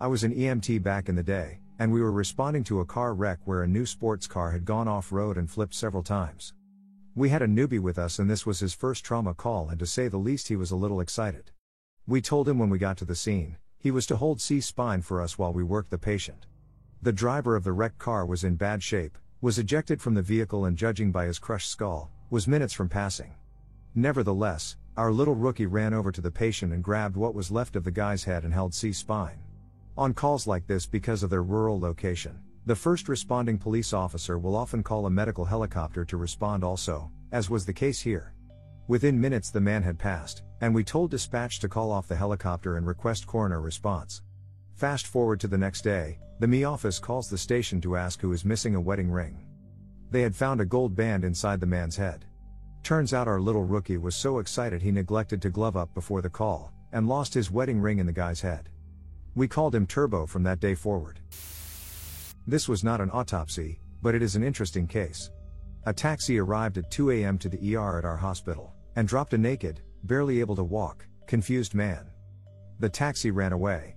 I 0.00 0.06
was 0.06 0.24
an 0.24 0.34
EMT 0.34 0.82
back 0.82 1.08
in 1.08 1.14
the 1.14 1.22
day, 1.22 1.60
and 1.78 1.92
we 1.92 2.00
were 2.00 2.12
responding 2.12 2.64
to 2.64 2.80
a 2.80 2.86
car 2.86 3.14
wreck 3.14 3.38
where 3.44 3.62
a 3.62 3.68
new 3.68 3.84
sports 3.84 4.26
car 4.26 4.50
had 4.50 4.64
gone 4.64 4.88
off 4.88 5.12
road 5.12 5.36
and 5.36 5.50
flipped 5.50 5.74
several 5.74 6.02
times. 6.02 6.54
We 7.14 7.28
had 7.28 7.42
a 7.42 7.46
newbie 7.46 7.80
with 7.80 7.98
us, 7.98 8.18
and 8.18 8.28
this 8.28 8.44
was 8.44 8.60
his 8.60 8.74
first 8.74 9.04
trauma 9.04 9.34
call, 9.34 9.68
and 9.68 9.78
to 9.78 9.86
say 9.86 10.08
the 10.08 10.18
least, 10.18 10.48
he 10.48 10.56
was 10.56 10.70
a 10.70 10.76
little 10.76 11.00
excited. 11.00 11.50
We 12.06 12.20
told 12.20 12.48
him 12.48 12.58
when 12.58 12.70
we 12.70 12.78
got 12.78 12.96
to 12.98 13.04
the 13.04 13.14
scene, 13.14 13.56
he 13.78 13.90
was 13.90 14.06
to 14.06 14.16
hold 14.16 14.40
C 14.40 14.60
spine 14.60 15.02
for 15.02 15.20
us 15.20 15.38
while 15.38 15.52
we 15.52 15.62
worked 15.62 15.90
the 15.90 15.98
patient. 15.98 16.46
The 17.06 17.12
driver 17.12 17.54
of 17.54 17.62
the 17.62 17.72
wrecked 17.72 18.00
car 18.00 18.26
was 18.26 18.42
in 18.42 18.56
bad 18.56 18.82
shape, 18.82 19.16
was 19.40 19.60
ejected 19.60 20.02
from 20.02 20.14
the 20.14 20.22
vehicle 20.22 20.64
and 20.64 20.76
judging 20.76 21.12
by 21.12 21.26
his 21.26 21.38
crushed 21.38 21.70
skull, 21.70 22.10
was 22.30 22.48
minutes 22.48 22.72
from 22.72 22.88
passing. 22.88 23.32
Nevertheless, 23.94 24.74
our 24.96 25.12
little 25.12 25.36
rookie 25.36 25.66
ran 25.66 25.94
over 25.94 26.10
to 26.10 26.20
the 26.20 26.32
patient 26.32 26.72
and 26.72 26.82
grabbed 26.82 27.16
what 27.16 27.32
was 27.32 27.52
left 27.52 27.76
of 27.76 27.84
the 27.84 27.92
guy's 27.92 28.24
head 28.24 28.42
and 28.42 28.52
held 28.52 28.74
C 28.74 28.92
spine. 28.92 29.38
On 29.96 30.12
calls 30.12 30.48
like 30.48 30.66
this 30.66 30.84
because 30.84 31.22
of 31.22 31.30
their 31.30 31.44
rural 31.44 31.78
location, 31.78 32.40
the 32.64 32.74
first 32.74 33.08
responding 33.08 33.56
police 33.56 33.92
officer 33.92 34.36
will 34.36 34.56
often 34.56 34.82
call 34.82 35.06
a 35.06 35.10
medical 35.10 35.44
helicopter 35.44 36.04
to 36.04 36.16
respond 36.16 36.64
also, 36.64 37.08
as 37.30 37.48
was 37.48 37.64
the 37.64 37.72
case 37.72 38.00
here. 38.00 38.34
Within 38.88 39.20
minutes 39.20 39.52
the 39.52 39.60
man 39.60 39.84
had 39.84 39.96
passed, 39.96 40.42
and 40.60 40.74
we 40.74 40.82
told 40.82 41.12
dispatch 41.12 41.60
to 41.60 41.68
call 41.68 41.92
off 41.92 42.08
the 42.08 42.16
helicopter 42.16 42.76
and 42.76 42.84
request 42.84 43.28
coroner 43.28 43.60
response. 43.60 44.22
Fast 44.74 45.06
forward 45.06 45.38
to 45.38 45.46
the 45.46 45.56
next 45.56 45.82
day, 45.82 46.18
the 46.38 46.46
ME 46.46 46.64
office 46.64 46.98
calls 46.98 47.30
the 47.30 47.38
station 47.38 47.80
to 47.80 47.96
ask 47.96 48.20
who 48.20 48.32
is 48.32 48.44
missing 48.44 48.74
a 48.74 48.80
wedding 48.80 49.10
ring. 49.10 49.46
They 50.10 50.22
had 50.22 50.36
found 50.36 50.60
a 50.60 50.66
gold 50.66 50.94
band 50.94 51.24
inside 51.24 51.60
the 51.60 51.66
man's 51.66 51.96
head. 51.96 52.26
Turns 52.82 53.14
out 53.14 53.26
our 53.26 53.40
little 53.40 53.64
rookie 53.64 53.96
was 53.96 54.14
so 54.14 54.38
excited 54.38 54.82
he 54.82 54.92
neglected 54.92 55.40
to 55.42 55.50
glove 55.50 55.76
up 55.76 55.92
before 55.94 56.22
the 56.22 56.30
call, 56.30 56.72
and 56.92 57.08
lost 57.08 57.34
his 57.34 57.50
wedding 57.50 57.80
ring 57.80 57.98
in 57.98 58.06
the 58.06 58.12
guy's 58.12 58.40
head. 58.40 58.68
We 59.34 59.48
called 59.48 59.74
him 59.74 59.86
Turbo 59.86 60.26
from 60.26 60.42
that 60.44 60.60
day 60.60 60.74
forward. 60.74 61.20
This 62.46 62.68
was 62.68 62.84
not 62.84 63.00
an 63.00 63.10
autopsy, 63.10 63.80
but 64.02 64.14
it 64.14 64.22
is 64.22 64.36
an 64.36 64.44
interesting 64.44 64.86
case. 64.86 65.30
A 65.86 65.92
taxi 65.92 66.38
arrived 66.38 66.78
at 66.78 66.90
2 66.90 67.10
a.m. 67.10 67.38
to 67.38 67.48
the 67.48 67.76
ER 67.76 67.98
at 67.98 68.04
our 68.04 68.16
hospital, 68.16 68.72
and 68.94 69.08
dropped 69.08 69.34
a 69.34 69.38
naked, 69.38 69.80
barely 70.04 70.40
able 70.40 70.56
to 70.56 70.64
walk, 70.64 71.06
confused 71.26 71.74
man. 71.74 72.10
The 72.78 72.88
taxi 72.88 73.30
ran 73.30 73.52
away. 73.52 73.96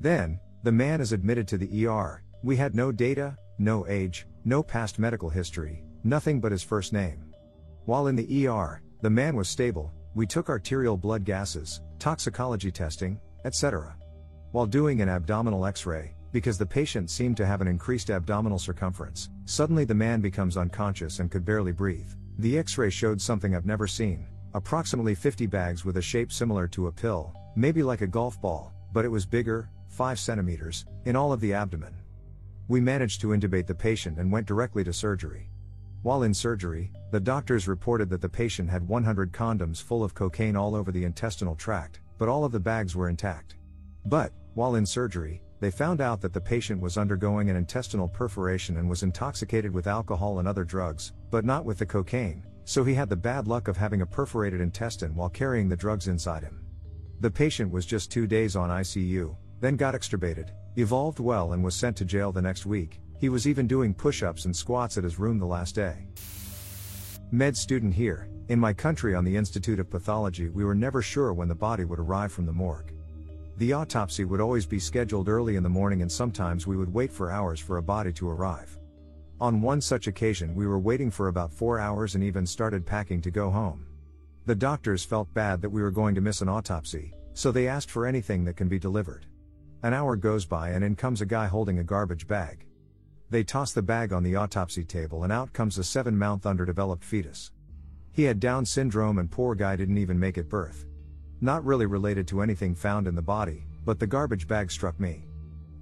Then, 0.00 0.40
the 0.64 0.72
man 0.72 1.02
is 1.02 1.12
admitted 1.12 1.46
to 1.46 1.58
the 1.58 1.86
ER. 1.86 2.22
We 2.42 2.56
had 2.56 2.74
no 2.74 2.90
data, 2.90 3.36
no 3.58 3.86
age, 3.86 4.26
no 4.46 4.62
past 4.62 4.98
medical 4.98 5.28
history, 5.28 5.84
nothing 6.04 6.40
but 6.40 6.52
his 6.52 6.62
first 6.62 6.90
name. 6.90 7.34
While 7.84 8.06
in 8.06 8.16
the 8.16 8.48
ER, 8.48 8.80
the 9.02 9.10
man 9.10 9.36
was 9.36 9.46
stable, 9.46 9.92
we 10.14 10.26
took 10.26 10.48
arterial 10.48 10.96
blood 10.96 11.22
gases, 11.22 11.82
toxicology 11.98 12.70
testing, 12.70 13.20
etc. 13.44 13.94
While 14.52 14.64
doing 14.64 15.02
an 15.02 15.10
abdominal 15.10 15.66
x 15.66 15.84
ray, 15.84 16.14
because 16.32 16.56
the 16.56 16.64
patient 16.64 17.10
seemed 17.10 17.36
to 17.36 17.46
have 17.46 17.60
an 17.60 17.68
increased 17.68 18.08
abdominal 18.08 18.58
circumference, 18.58 19.28
suddenly 19.44 19.84
the 19.84 19.94
man 19.94 20.22
becomes 20.22 20.56
unconscious 20.56 21.18
and 21.18 21.30
could 21.30 21.44
barely 21.44 21.72
breathe. 21.72 22.10
The 22.38 22.56
x 22.56 22.78
ray 22.78 22.88
showed 22.88 23.20
something 23.20 23.54
I've 23.54 23.66
never 23.66 23.86
seen 23.86 24.26
approximately 24.54 25.14
50 25.14 25.46
bags 25.46 25.84
with 25.84 25.98
a 25.98 26.02
shape 26.02 26.32
similar 26.32 26.68
to 26.68 26.86
a 26.86 26.92
pill, 26.92 27.34
maybe 27.54 27.82
like 27.82 28.00
a 28.00 28.06
golf 28.06 28.40
ball, 28.40 28.72
but 28.92 29.04
it 29.04 29.08
was 29.08 29.26
bigger, 29.26 29.68
5 29.94 30.18
centimeters, 30.18 30.86
in 31.04 31.14
all 31.14 31.32
of 31.32 31.40
the 31.40 31.54
abdomen. 31.54 31.94
We 32.66 32.80
managed 32.80 33.20
to 33.20 33.28
intubate 33.28 33.68
the 33.68 33.74
patient 33.76 34.18
and 34.18 34.32
went 34.32 34.46
directly 34.46 34.82
to 34.82 34.92
surgery. 34.92 35.50
While 36.02 36.24
in 36.24 36.34
surgery, 36.34 36.92
the 37.12 37.20
doctors 37.20 37.68
reported 37.68 38.10
that 38.10 38.20
the 38.20 38.28
patient 38.28 38.68
had 38.68 38.86
100 38.88 39.32
condoms 39.32 39.80
full 39.80 40.02
of 40.02 40.12
cocaine 40.12 40.56
all 40.56 40.74
over 40.74 40.90
the 40.90 41.04
intestinal 41.04 41.54
tract, 41.54 42.00
but 42.18 42.28
all 42.28 42.44
of 42.44 42.50
the 42.50 42.58
bags 42.58 42.96
were 42.96 43.08
intact. 43.08 43.54
But, 44.04 44.32
while 44.54 44.74
in 44.74 44.84
surgery, 44.84 45.42
they 45.60 45.70
found 45.70 46.00
out 46.00 46.20
that 46.22 46.32
the 46.32 46.40
patient 46.40 46.80
was 46.80 46.98
undergoing 46.98 47.48
an 47.48 47.56
intestinal 47.56 48.08
perforation 48.08 48.78
and 48.78 48.90
was 48.90 49.04
intoxicated 49.04 49.72
with 49.72 49.86
alcohol 49.86 50.40
and 50.40 50.48
other 50.48 50.64
drugs, 50.64 51.12
but 51.30 51.44
not 51.44 51.64
with 51.64 51.78
the 51.78 51.86
cocaine, 51.86 52.44
so 52.64 52.82
he 52.82 52.94
had 52.94 53.08
the 53.08 53.16
bad 53.16 53.46
luck 53.46 53.68
of 53.68 53.76
having 53.76 54.02
a 54.02 54.06
perforated 54.06 54.60
intestine 54.60 55.14
while 55.14 55.30
carrying 55.30 55.68
the 55.68 55.76
drugs 55.76 56.08
inside 56.08 56.42
him. 56.42 56.64
The 57.20 57.30
patient 57.30 57.70
was 57.70 57.86
just 57.86 58.10
two 58.10 58.26
days 58.26 58.56
on 58.56 58.70
ICU, 58.70 59.36
then 59.60 59.76
got 59.76 59.94
extubated, 59.94 60.50
evolved 60.76 61.20
well, 61.20 61.52
and 61.52 61.62
was 61.62 61.74
sent 61.74 61.96
to 61.96 62.04
jail 62.04 62.32
the 62.32 62.42
next 62.42 62.66
week. 62.66 63.00
He 63.18 63.28
was 63.28 63.46
even 63.46 63.66
doing 63.66 63.94
push 63.94 64.22
ups 64.22 64.44
and 64.44 64.54
squats 64.54 64.98
at 64.98 65.04
his 65.04 65.18
room 65.18 65.38
the 65.38 65.46
last 65.46 65.74
day. 65.74 66.08
Med 67.30 67.56
student 67.56 67.94
here, 67.94 68.28
in 68.48 68.60
my 68.60 68.72
country 68.72 69.14
on 69.14 69.24
the 69.24 69.36
Institute 69.36 69.78
of 69.78 69.88
Pathology, 69.88 70.50
we 70.50 70.64
were 70.64 70.74
never 70.74 71.00
sure 71.00 71.32
when 71.32 71.48
the 71.48 71.54
body 71.54 71.84
would 71.84 71.98
arrive 71.98 72.32
from 72.32 72.46
the 72.46 72.52
morgue. 72.52 72.92
The 73.56 73.72
autopsy 73.72 74.24
would 74.24 74.40
always 74.40 74.66
be 74.66 74.78
scheduled 74.78 75.28
early 75.28 75.56
in 75.56 75.62
the 75.62 75.68
morning, 75.68 76.02
and 76.02 76.10
sometimes 76.10 76.66
we 76.66 76.76
would 76.76 76.92
wait 76.92 77.12
for 77.12 77.30
hours 77.30 77.60
for 77.60 77.78
a 77.78 77.82
body 77.82 78.12
to 78.14 78.28
arrive. 78.28 78.78
On 79.40 79.62
one 79.62 79.80
such 79.80 80.06
occasion, 80.06 80.54
we 80.54 80.66
were 80.66 80.78
waiting 80.78 81.10
for 81.10 81.28
about 81.28 81.52
four 81.52 81.78
hours 81.78 82.14
and 82.14 82.22
even 82.22 82.46
started 82.46 82.84
packing 82.84 83.20
to 83.22 83.30
go 83.30 83.50
home. 83.50 83.86
The 84.46 84.54
doctors 84.54 85.04
felt 85.04 85.32
bad 85.32 85.62
that 85.62 85.70
we 85.70 85.82
were 85.82 85.90
going 85.90 86.14
to 86.16 86.20
miss 86.20 86.42
an 86.42 86.48
autopsy, 86.48 87.14
so 87.32 87.50
they 87.50 87.66
asked 87.66 87.90
for 87.90 88.06
anything 88.06 88.44
that 88.44 88.56
can 88.56 88.68
be 88.68 88.78
delivered. 88.78 89.26
An 89.84 89.92
hour 89.92 90.16
goes 90.16 90.46
by 90.46 90.70
and 90.70 90.82
in 90.82 90.96
comes 90.96 91.20
a 91.20 91.26
guy 91.26 91.46
holding 91.46 91.78
a 91.78 91.84
garbage 91.84 92.26
bag. 92.26 92.64
They 93.28 93.44
toss 93.44 93.72
the 93.72 93.82
bag 93.82 94.14
on 94.14 94.22
the 94.22 94.34
autopsy 94.34 94.82
table 94.82 95.24
and 95.24 95.30
out 95.30 95.52
comes 95.52 95.76
a 95.76 95.84
seven 95.84 96.16
month 96.16 96.46
underdeveloped 96.46 97.04
fetus. 97.04 97.50
He 98.10 98.22
had 98.22 98.40
Down 98.40 98.64
syndrome 98.64 99.18
and 99.18 99.30
poor 99.30 99.54
guy 99.54 99.76
didn't 99.76 99.98
even 99.98 100.18
make 100.18 100.38
it 100.38 100.48
birth. 100.48 100.86
Not 101.42 101.66
really 101.66 101.84
related 101.84 102.26
to 102.28 102.40
anything 102.40 102.74
found 102.74 103.06
in 103.06 103.14
the 103.14 103.20
body, 103.20 103.66
but 103.84 103.98
the 103.98 104.06
garbage 104.06 104.48
bag 104.48 104.70
struck 104.70 104.98
me. 104.98 105.26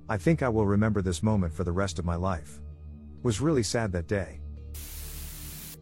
I 0.09 0.17
think 0.17 0.43
I 0.43 0.49
will 0.49 0.67
remember 0.67 1.01
this 1.01 1.23
moment 1.23 1.55
for 1.55 1.63
the 1.63 1.71
rest 1.71 2.01
of 2.01 2.05
my 2.05 2.17
life. 2.17 2.61
Was 3.23 3.41
really 3.41 3.63
sad 3.63 3.93
that 3.93 4.09
day. 4.09 4.41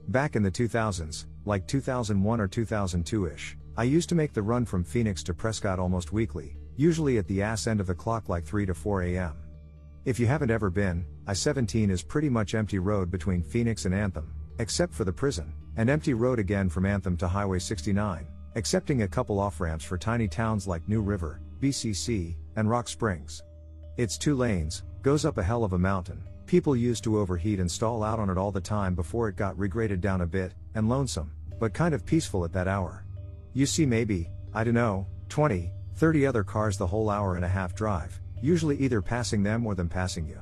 Back 0.09 0.37
in 0.37 0.43
the 0.43 0.51
2000s, 0.51 1.25
like 1.47 1.67
2001 1.67 2.39
or 2.39 2.49
2002 2.49 3.29
ish, 3.29 3.57
I 3.79 3.85
used 3.85 4.11
to 4.11 4.15
make 4.15 4.35
the 4.35 4.43
run 4.43 4.67
from 4.67 4.85
Phoenix 4.85 5.23
to 5.23 5.33
Prescott 5.33 5.79
almost 5.79 6.13
weekly, 6.13 6.59
usually 6.81 7.19
at 7.19 7.29
the 7.29 7.43
ass 7.43 7.67
end 7.67 7.79
of 7.79 7.87
the 7.87 7.95
clock 7.95 8.31
like 8.31 8.43
3 8.43 8.65
to 8.65 8.73
4 8.73 9.03
am. 9.03 9.37
If 10.07 10.19
you 10.19 10.27
haven't 10.27 10.51
ever 10.51 10.71
been, 10.71 11.05
I 11.27 11.35
17 11.35 11.91
is 11.91 12.03
pretty 12.03 12.31
much 12.31 12.55
empty 12.55 12.79
road 12.79 13.11
between 13.11 13.43
Phoenix 13.43 13.85
and 13.85 13.95
Anthem, 13.95 14.33
except 14.59 14.95
for 14.95 15.05
the 15.05 15.13
prison, 15.13 15.53
and 15.77 15.91
empty 15.91 16.15
road 16.15 16.39
again 16.39 16.71
from 16.71 16.87
Anthem 16.87 17.19
to 17.19 17.29
Highway 17.29 17.59
69, 17.59 18.27
excepting 18.55 19.03
a 19.03 19.09
couple 19.09 19.39
off 19.39 19.61
ramps 19.61 19.85
for 19.85 19.99
tiny 19.99 20.27
towns 20.27 20.67
like 20.67 20.89
New 20.89 21.03
River, 21.03 21.43
BCC, 21.61 22.35
and 22.57 22.71
Rock 22.71 22.89
Springs. 22.89 23.43
It's 23.99 24.17
two 24.17 24.35
lanes, 24.35 24.83
goes 25.03 25.27
up 25.27 25.37
a 25.37 25.43
hell 25.43 25.65
of 25.65 25.75
a 25.75 25.79
mountain, 25.79 26.27
people 26.47 26.75
used 26.75 27.05
to 27.05 27.19
overheat 27.19 27.61
and 27.61 27.71
stall 27.71 28.03
out 28.03 28.19
on 28.19 28.31
it 28.31 28.39
all 28.39 28.53
the 28.53 28.59
time 28.59 28.95
before 28.95 29.29
it 29.29 29.37
got 29.37 29.55
regraded 29.59 30.01
down 30.01 30.23
a 30.23 30.27
bit, 30.27 30.55
and 30.75 30.89
lonesome, 30.89 31.31
but 31.59 31.75
kind 31.75 31.95
of 31.95 32.07
peaceful 32.07 32.43
at 32.43 32.55
that 32.55 32.69
hour. 32.69 33.05
You 33.53 33.67
see 33.67 33.85
maybe, 33.85 34.31
I 34.55 34.65
dunno, 34.65 35.07
20, 35.29 35.71
30 36.01 36.25
other 36.25 36.43
cars 36.43 36.79
the 36.79 36.87
whole 36.87 37.11
hour 37.11 37.37
and 37.37 37.45
a 37.45 37.49
half 37.49 37.75
drive, 37.75 38.19
usually 38.41 38.75
either 38.79 39.03
passing 39.03 39.43
them 39.43 39.67
or 39.67 39.75
them 39.75 39.87
passing 39.87 40.27
you. 40.27 40.41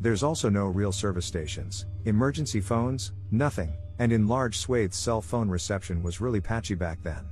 There's 0.00 0.24
also 0.24 0.48
no 0.48 0.66
real 0.66 0.90
service 0.90 1.24
stations, 1.24 1.86
emergency 2.04 2.60
phones, 2.60 3.12
nothing, 3.30 3.72
and 4.00 4.10
in 4.10 4.26
large 4.26 4.58
swathes 4.58 4.96
cell 4.96 5.20
phone 5.20 5.48
reception 5.48 6.02
was 6.02 6.20
really 6.20 6.40
patchy 6.40 6.74
back 6.74 7.00
then. 7.04 7.24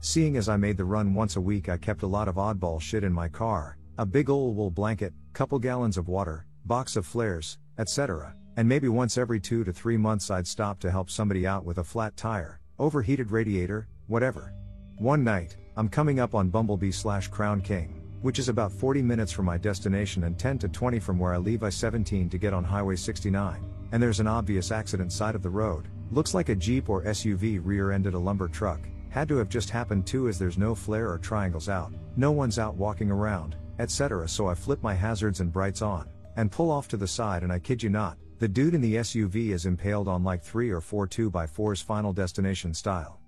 Seeing 0.00 0.36
as 0.36 0.50
I 0.50 0.58
made 0.58 0.76
the 0.76 0.84
run 0.84 1.14
once 1.14 1.36
a 1.36 1.40
week, 1.40 1.70
I 1.70 1.78
kept 1.78 2.02
a 2.02 2.06
lot 2.06 2.28
of 2.28 2.34
oddball 2.34 2.78
shit 2.78 3.04
in 3.04 3.12
my 3.12 3.28
car 3.28 3.78
a 3.96 4.04
big 4.04 4.28
old 4.28 4.54
wool 4.54 4.70
blanket, 4.70 5.14
couple 5.32 5.58
gallons 5.58 5.96
of 5.96 6.08
water, 6.08 6.44
box 6.66 6.94
of 6.94 7.06
flares, 7.06 7.56
etc., 7.78 8.34
and 8.58 8.68
maybe 8.68 8.88
once 8.88 9.16
every 9.16 9.40
two 9.40 9.64
to 9.64 9.72
three 9.72 9.96
months 9.96 10.30
I'd 10.30 10.46
stop 10.46 10.78
to 10.80 10.90
help 10.90 11.08
somebody 11.08 11.46
out 11.46 11.64
with 11.64 11.78
a 11.78 11.84
flat 11.84 12.18
tire, 12.18 12.60
overheated 12.78 13.30
radiator, 13.30 13.88
whatever. 14.08 14.52
One 14.98 15.24
night, 15.24 15.56
I'm 15.78 15.88
coming 15.88 16.18
up 16.18 16.34
on 16.34 16.48
Bumblebee 16.48 16.90
slash 16.90 17.28
Crown 17.28 17.60
King, 17.60 18.02
which 18.20 18.40
is 18.40 18.48
about 18.48 18.72
40 18.72 19.00
minutes 19.00 19.30
from 19.30 19.44
my 19.44 19.56
destination 19.56 20.24
and 20.24 20.36
10 20.36 20.58
to 20.58 20.68
20 20.68 20.98
from 20.98 21.20
where 21.20 21.32
I 21.32 21.36
leave 21.36 21.62
I 21.62 21.68
17 21.68 22.28
to 22.30 22.36
get 22.36 22.52
on 22.52 22.64
Highway 22.64 22.96
69, 22.96 23.64
and 23.92 24.02
there's 24.02 24.18
an 24.18 24.26
obvious 24.26 24.72
accident 24.72 25.12
side 25.12 25.36
of 25.36 25.42
the 25.44 25.48
road, 25.48 25.86
looks 26.10 26.34
like 26.34 26.48
a 26.48 26.56
Jeep 26.56 26.88
or 26.88 27.04
SUV 27.04 27.60
rear 27.62 27.92
ended 27.92 28.14
a 28.14 28.18
lumber 28.18 28.48
truck, 28.48 28.80
had 29.10 29.28
to 29.28 29.36
have 29.36 29.48
just 29.48 29.70
happened 29.70 30.04
too 30.04 30.26
as 30.26 30.36
there's 30.36 30.58
no 30.58 30.74
flare 30.74 31.12
or 31.12 31.16
triangles 31.16 31.68
out, 31.68 31.92
no 32.16 32.32
one's 32.32 32.58
out 32.58 32.74
walking 32.74 33.08
around, 33.08 33.54
etc. 33.78 34.28
So 34.28 34.48
I 34.48 34.56
flip 34.56 34.82
my 34.82 34.94
hazards 34.94 35.38
and 35.38 35.52
brights 35.52 35.80
on, 35.80 36.08
and 36.34 36.50
pull 36.50 36.72
off 36.72 36.88
to 36.88 36.96
the 36.96 37.06
side 37.06 37.44
and 37.44 37.52
I 37.52 37.60
kid 37.60 37.84
you 37.84 37.88
not, 37.88 38.18
the 38.40 38.48
dude 38.48 38.74
in 38.74 38.80
the 38.80 38.96
SUV 38.96 39.50
is 39.50 39.64
impaled 39.64 40.08
on 40.08 40.24
like 40.24 40.42
3 40.42 40.70
or 40.70 40.80
4 40.80 41.06
2x4's 41.06 41.82
final 41.82 42.12
destination 42.12 42.74
style. 42.74 43.20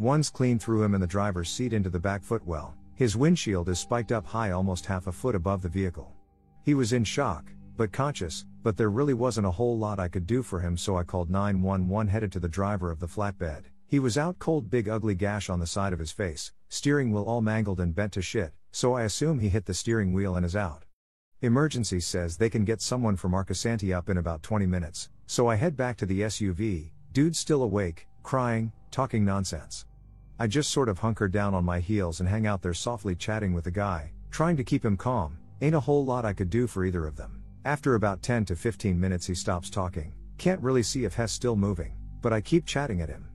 One's 0.00 0.30
clean 0.30 0.58
through 0.58 0.82
him 0.82 0.94
and 0.94 1.02
the 1.02 1.06
driver's 1.06 1.50
seat 1.50 1.74
into 1.74 1.90
the 1.90 2.00
back 2.00 2.22
footwell. 2.22 2.74
His 2.94 3.18
windshield 3.18 3.68
is 3.68 3.78
spiked 3.78 4.12
up 4.12 4.24
high 4.24 4.50
almost 4.50 4.86
half 4.86 5.06
a 5.08 5.12
foot 5.12 5.34
above 5.34 5.60
the 5.60 5.68
vehicle. 5.68 6.10
He 6.64 6.72
was 6.72 6.94
in 6.94 7.04
shock, 7.04 7.52
but 7.76 7.92
conscious, 7.92 8.46
but 8.62 8.78
there 8.78 8.88
really 8.88 9.12
wasn't 9.12 9.46
a 9.46 9.50
whole 9.50 9.76
lot 9.76 10.00
I 10.00 10.08
could 10.08 10.26
do 10.26 10.42
for 10.42 10.58
him 10.58 10.78
so 10.78 10.96
I 10.96 11.02
called 11.02 11.28
911 11.28 12.10
headed 12.10 12.32
to 12.32 12.40
the 12.40 12.48
driver 12.48 12.90
of 12.90 12.98
the 12.98 13.06
flatbed. 13.06 13.64
He 13.88 13.98
was 13.98 14.16
out 14.16 14.38
cold 14.38 14.70
big 14.70 14.88
ugly 14.88 15.14
gash 15.14 15.50
on 15.50 15.60
the 15.60 15.66
side 15.66 15.92
of 15.92 15.98
his 15.98 16.12
face, 16.12 16.50
steering 16.70 17.12
wheel 17.12 17.24
all 17.24 17.42
mangled 17.42 17.78
and 17.78 17.94
bent 17.94 18.14
to 18.14 18.22
shit, 18.22 18.54
so 18.72 18.94
I 18.94 19.02
assume 19.02 19.38
he 19.38 19.50
hit 19.50 19.66
the 19.66 19.74
steering 19.74 20.14
wheel 20.14 20.34
and 20.34 20.46
is 20.46 20.56
out. 20.56 20.86
Emergency 21.42 22.00
says 22.00 22.38
they 22.38 22.48
can 22.48 22.64
get 22.64 22.80
someone 22.80 23.16
from 23.16 23.32
Arcosanti 23.32 23.94
up 23.94 24.08
in 24.08 24.16
about 24.16 24.42
20 24.42 24.64
minutes, 24.64 25.10
so 25.26 25.46
I 25.48 25.56
head 25.56 25.76
back 25.76 25.98
to 25.98 26.06
the 26.06 26.22
SUV, 26.22 26.92
dude's 27.12 27.38
still 27.38 27.62
awake, 27.62 28.06
crying, 28.22 28.72
talking 28.90 29.26
nonsense. 29.26 29.84
I 30.42 30.46
just 30.46 30.70
sort 30.70 30.88
of 30.88 30.98
hunker 30.98 31.28
down 31.28 31.52
on 31.52 31.66
my 31.66 31.80
heels 31.80 32.20
and 32.20 32.28
hang 32.28 32.46
out 32.46 32.62
there 32.62 32.72
softly 32.72 33.14
chatting 33.14 33.52
with 33.52 33.64
the 33.64 33.70
guy, 33.70 34.10
trying 34.30 34.56
to 34.56 34.64
keep 34.64 34.82
him 34.82 34.96
calm. 34.96 35.36
Ain't 35.60 35.74
a 35.74 35.80
whole 35.80 36.02
lot 36.02 36.24
I 36.24 36.32
could 36.32 36.48
do 36.48 36.66
for 36.66 36.86
either 36.86 37.06
of 37.06 37.14
them. 37.14 37.42
After 37.66 37.94
about 37.94 38.22
10 38.22 38.46
to 38.46 38.56
15 38.56 38.98
minutes, 38.98 39.26
he 39.26 39.34
stops 39.34 39.68
talking, 39.68 40.14
Can't 40.38 40.62
really 40.62 40.82
see 40.82 41.04
if 41.04 41.12
Hess 41.12 41.30
still 41.30 41.56
moving, 41.56 41.92
but 42.22 42.32
I 42.32 42.40
keep 42.40 42.64
chatting 42.64 43.02
at 43.02 43.10
him. 43.10 43.28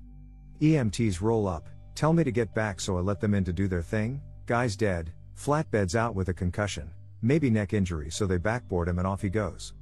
EMTs 0.62 1.22
roll 1.22 1.48
up, 1.48 1.70
tell 1.94 2.12
me 2.12 2.24
to 2.24 2.32
get 2.32 2.56
back 2.56 2.80
so 2.80 2.98
I 2.98 3.02
let 3.02 3.22
them 3.22 3.36
in 3.36 3.44
to 3.44 3.54
do 3.54 3.68
their 3.68 3.84
thing. 3.84 4.20
Guy's 4.48 4.76
dead, 4.76 5.14
flatbed's 5.36 5.96
out 5.96 6.16
with 6.16 6.30
a 6.30 6.34
concussion, 6.34 6.90
maybe 7.22 7.52
neck 7.52 7.74
injury, 7.74 8.10
so 8.10 8.26
they 8.26 8.38
backboard 8.40 8.88
him 8.88 8.98
and 8.98 9.06
off 9.06 9.22
he 9.22 9.30
goes. 9.30 9.74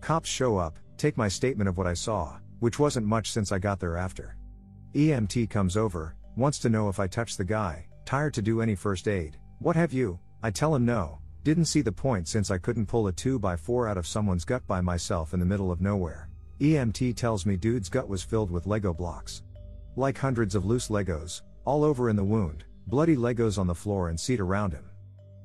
Cops 0.00 0.28
show 0.28 0.56
up, 0.56 0.78
take 0.96 1.16
my 1.16 1.26
statement 1.26 1.68
of 1.68 1.76
what 1.76 1.88
I 1.88 1.94
saw, 1.94 2.36
which 2.60 2.78
wasn't 2.78 3.06
much 3.06 3.32
since 3.32 3.50
I 3.50 3.58
got 3.58 3.80
there 3.80 3.96
after. 3.96 4.36
EMT 4.94 5.50
comes 5.50 5.76
over, 5.76 6.14
wants 6.38 6.60
to 6.60 6.68
know 6.68 6.88
if 6.88 7.00
I 7.00 7.08
touched 7.08 7.36
the 7.36 7.44
guy, 7.44 7.88
tired 8.04 8.32
to 8.34 8.42
do 8.42 8.62
any 8.62 8.76
first 8.76 9.08
aid, 9.08 9.36
what 9.58 9.74
have 9.74 9.92
you, 9.92 10.20
I 10.40 10.52
tell 10.52 10.72
him 10.72 10.86
no, 10.86 11.18
didn't 11.42 11.64
see 11.64 11.80
the 11.80 11.90
point 11.90 12.28
since 12.28 12.48
I 12.52 12.58
couldn't 12.58 12.86
pull 12.86 13.08
a 13.08 13.12
2x4 13.12 13.90
out 13.90 13.96
of 13.96 14.06
someone's 14.06 14.44
gut 14.44 14.64
by 14.68 14.80
myself 14.80 15.34
in 15.34 15.40
the 15.40 15.46
middle 15.46 15.72
of 15.72 15.80
nowhere. 15.80 16.28
EMT 16.60 17.16
tells 17.16 17.44
me 17.44 17.56
dude's 17.56 17.88
gut 17.88 18.08
was 18.08 18.22
filled 18.22 18.52
with 18.52 18.68
Lego 18.68 18.94
blocks. 18.94 19.42
Like 19.96 20.16
hundreds 20.16 20.54
of 20.54 20.64
loose 20.64 20.88
Legos, 20.88 21.42
all 21.64 21.82
over 21.82 22.08
in 22.08 22.14
the 22.14 22.22
wound, 22.22 22.64
bloody 22.86 23.16
Legos 23.16 23.58
on 23.58 23.66
the 23.66 23.74
floor 23.74 24.08
and 24.08 24.18
seat 24.18 24.38
around 24.38 24.72
him. 24.72 24.88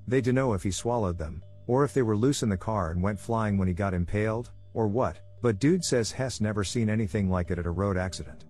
They 0.07 0.21
don't 0.21 0.35
know 0.35 0.53
if 0.53 0.61
he 0.61 0.71
swallowed 0.71 1.17
them, 1.17 1.41
or 1.65 1.83
if 1.83 1.93
they 1.95 2.03
were 2.03 2.15
loose 2.15 2.43
in 2.43 2.49
the 2.49 2.57
car 2.57 2.91
and 2.91 3.01
went 3.01 3.19
flying 3.19 3.57
when 3.57 3.67
he 3.67 3.73
got 3.73 3.95
impaled, 3.95 4.51
or 4.75 4.87
what, 4.87 5.17
but 5.41 5.57
dude 5.57 5.83
says 5.83 6.11
Hess 6.11 6.39
never 6.39 6.63
seen 6.63 6.87
anything 6.87 7.31
like 7.31 7.49
it 7.49 7.57
at 7.57 7.65
a 7.65 7.71
road 7.71 7.97
accident. 7.97 8.45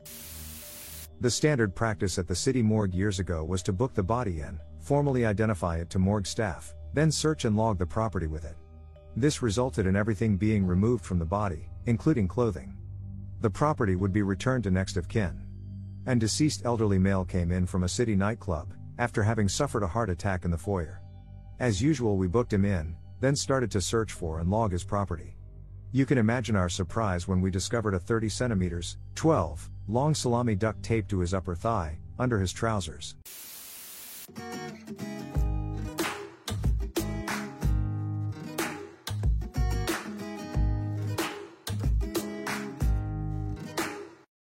The 1.23 1.31
standard 1.31 1.73
practice 1.73 2.19
at 2.19 2.27
the 2.27 2.36
city 2.36 2.62
morgue 2.62 2.93
years 2.93 3.19
ago 3.19 3.45
was 3.45 3.63
to 3.63 3.71
book 3.71 3.93
the 3.93 4.03
body 4.03 4.41
in, 4.41 4.59
formally 4.81 5.25
identify 5.25 5.77
it 5.77 5.89
to 5.91 5.97
morgue 5.97 6.27
staff, 6.27 6.75
then 6.93 7.09
search 7.09 7.45
and 7.45 7.55
log 7.55 7.77
the 7.77 7.86
property 7.86 8.27
with 8.27 8.43
it. 8.43 8.57
This 9.15 9.41
resulted 9.41 9.86
in 9.88 9.95
everything 9.95 10.36
being 10.36 10.67
removed 10.67 11.05
from 11.05 11.19
the 11.19 11.25
body, 11.25 11.69
including 11.86 12.27
clothing. 12.27 12.75
The 13.39 13.49
property 13.49 13.95
would 13.95 14.12
be 14.12 14.21
returned 14.21 14.65
to 14.65 14.71
next 14.71 14.97
of 14.97 15.07
kin. 15.07 15.47
And 16.07 16.19
deceased 16.19 16.65
elderly 16.65 16.99
male 16.99 17.23
came 17.23 17.53
in 17.53 17.67
from 17.67 17.86
a 17.86 17.88
city 17.88 18.17
nightclub, 18.17 18.73
after 18.99 19.23
having 19.23 19.47
suffered 19.47 19.83
a 19.83 19.88
heart 19.88 20.09
attack 20.09 20.43
in 20.43 20.51
the 20.51 20.57
foyer. 20.57 21.01
As 21.57 21.81
usual, 21.81 22.17
we 22.17 22.27
booked 22.27 22.51
him 22.51 22.65
in, 22.65 22.97
then 23.21 23.38
started 23.38 23.71
to 23.71 23.79
search 23.79 24.12
for 24.12 24.41
and 24.41 24.49
log 24.49 24.73
his 24.73 24.83
property. 24.83 25.38
You 25.93 26.05
can 26.05 26.17
imagine 26.17 26.57
our 26.57 26.67
surprise 26.67 27.29
when 27.29 27.39
we 27.39 27.49
discovered 27.49 27.93
a 27.93 27.99
30 27.99 28.27
centimeters, 28.27 28.97
12, 29.15 29.69
long 29.87 30.15
salami 30.15 30.55
duct 30.55 30.81
taped 30.83 31.09
to 31.09 31.19
his 31.19 31.33
upper 31.33 31.55
thigh, 31.55 31.97
under 32.17 32.39
his 32.39 32.51
trousers. 32.51 33.15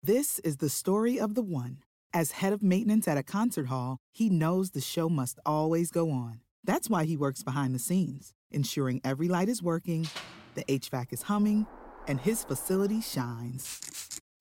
This 0.06 0.40
is 0.40 0.58
the 0.58 0.68
story 0.68 1.18
of 1.18 1.34
the 1.34 1.42
one. 1.42 1.78
As 2.14 2.32
head 2.34 2.52
of 2.52 2.62
maintenance 2.62 3.08
at 3.08 3.18
a 3.18 3.24
concert 3.24 3.68
hall, 3.68 4.00
he 4.12 4.30
knows 4.30 4.72
the 4.72 4.82
show 4.82 5.08
must 5.08 5.40
always 5.46 5.92
go 5.92 6.12
on. 6.12 6.42
That's 6.62 6.90
why 6.90 7.06
he 7.06 7.16
works 7.16 7.42
behind 7.42 7.74
the 7.74 7.80
scenes, 7.80 8.34
ensuring 8.52 9.00
every 9.06 9.30
light 9.30 9.48
is 9.48 9.64
working, 9.64 10.08
the 10.56 10.66
HVAC 10.66 11.14
is 11.14 11.24
humming, 11.24 11.68
and 12.06 12.20
his 12.20 12.44
facility 12.44 13.00
shines. 13.00 14.03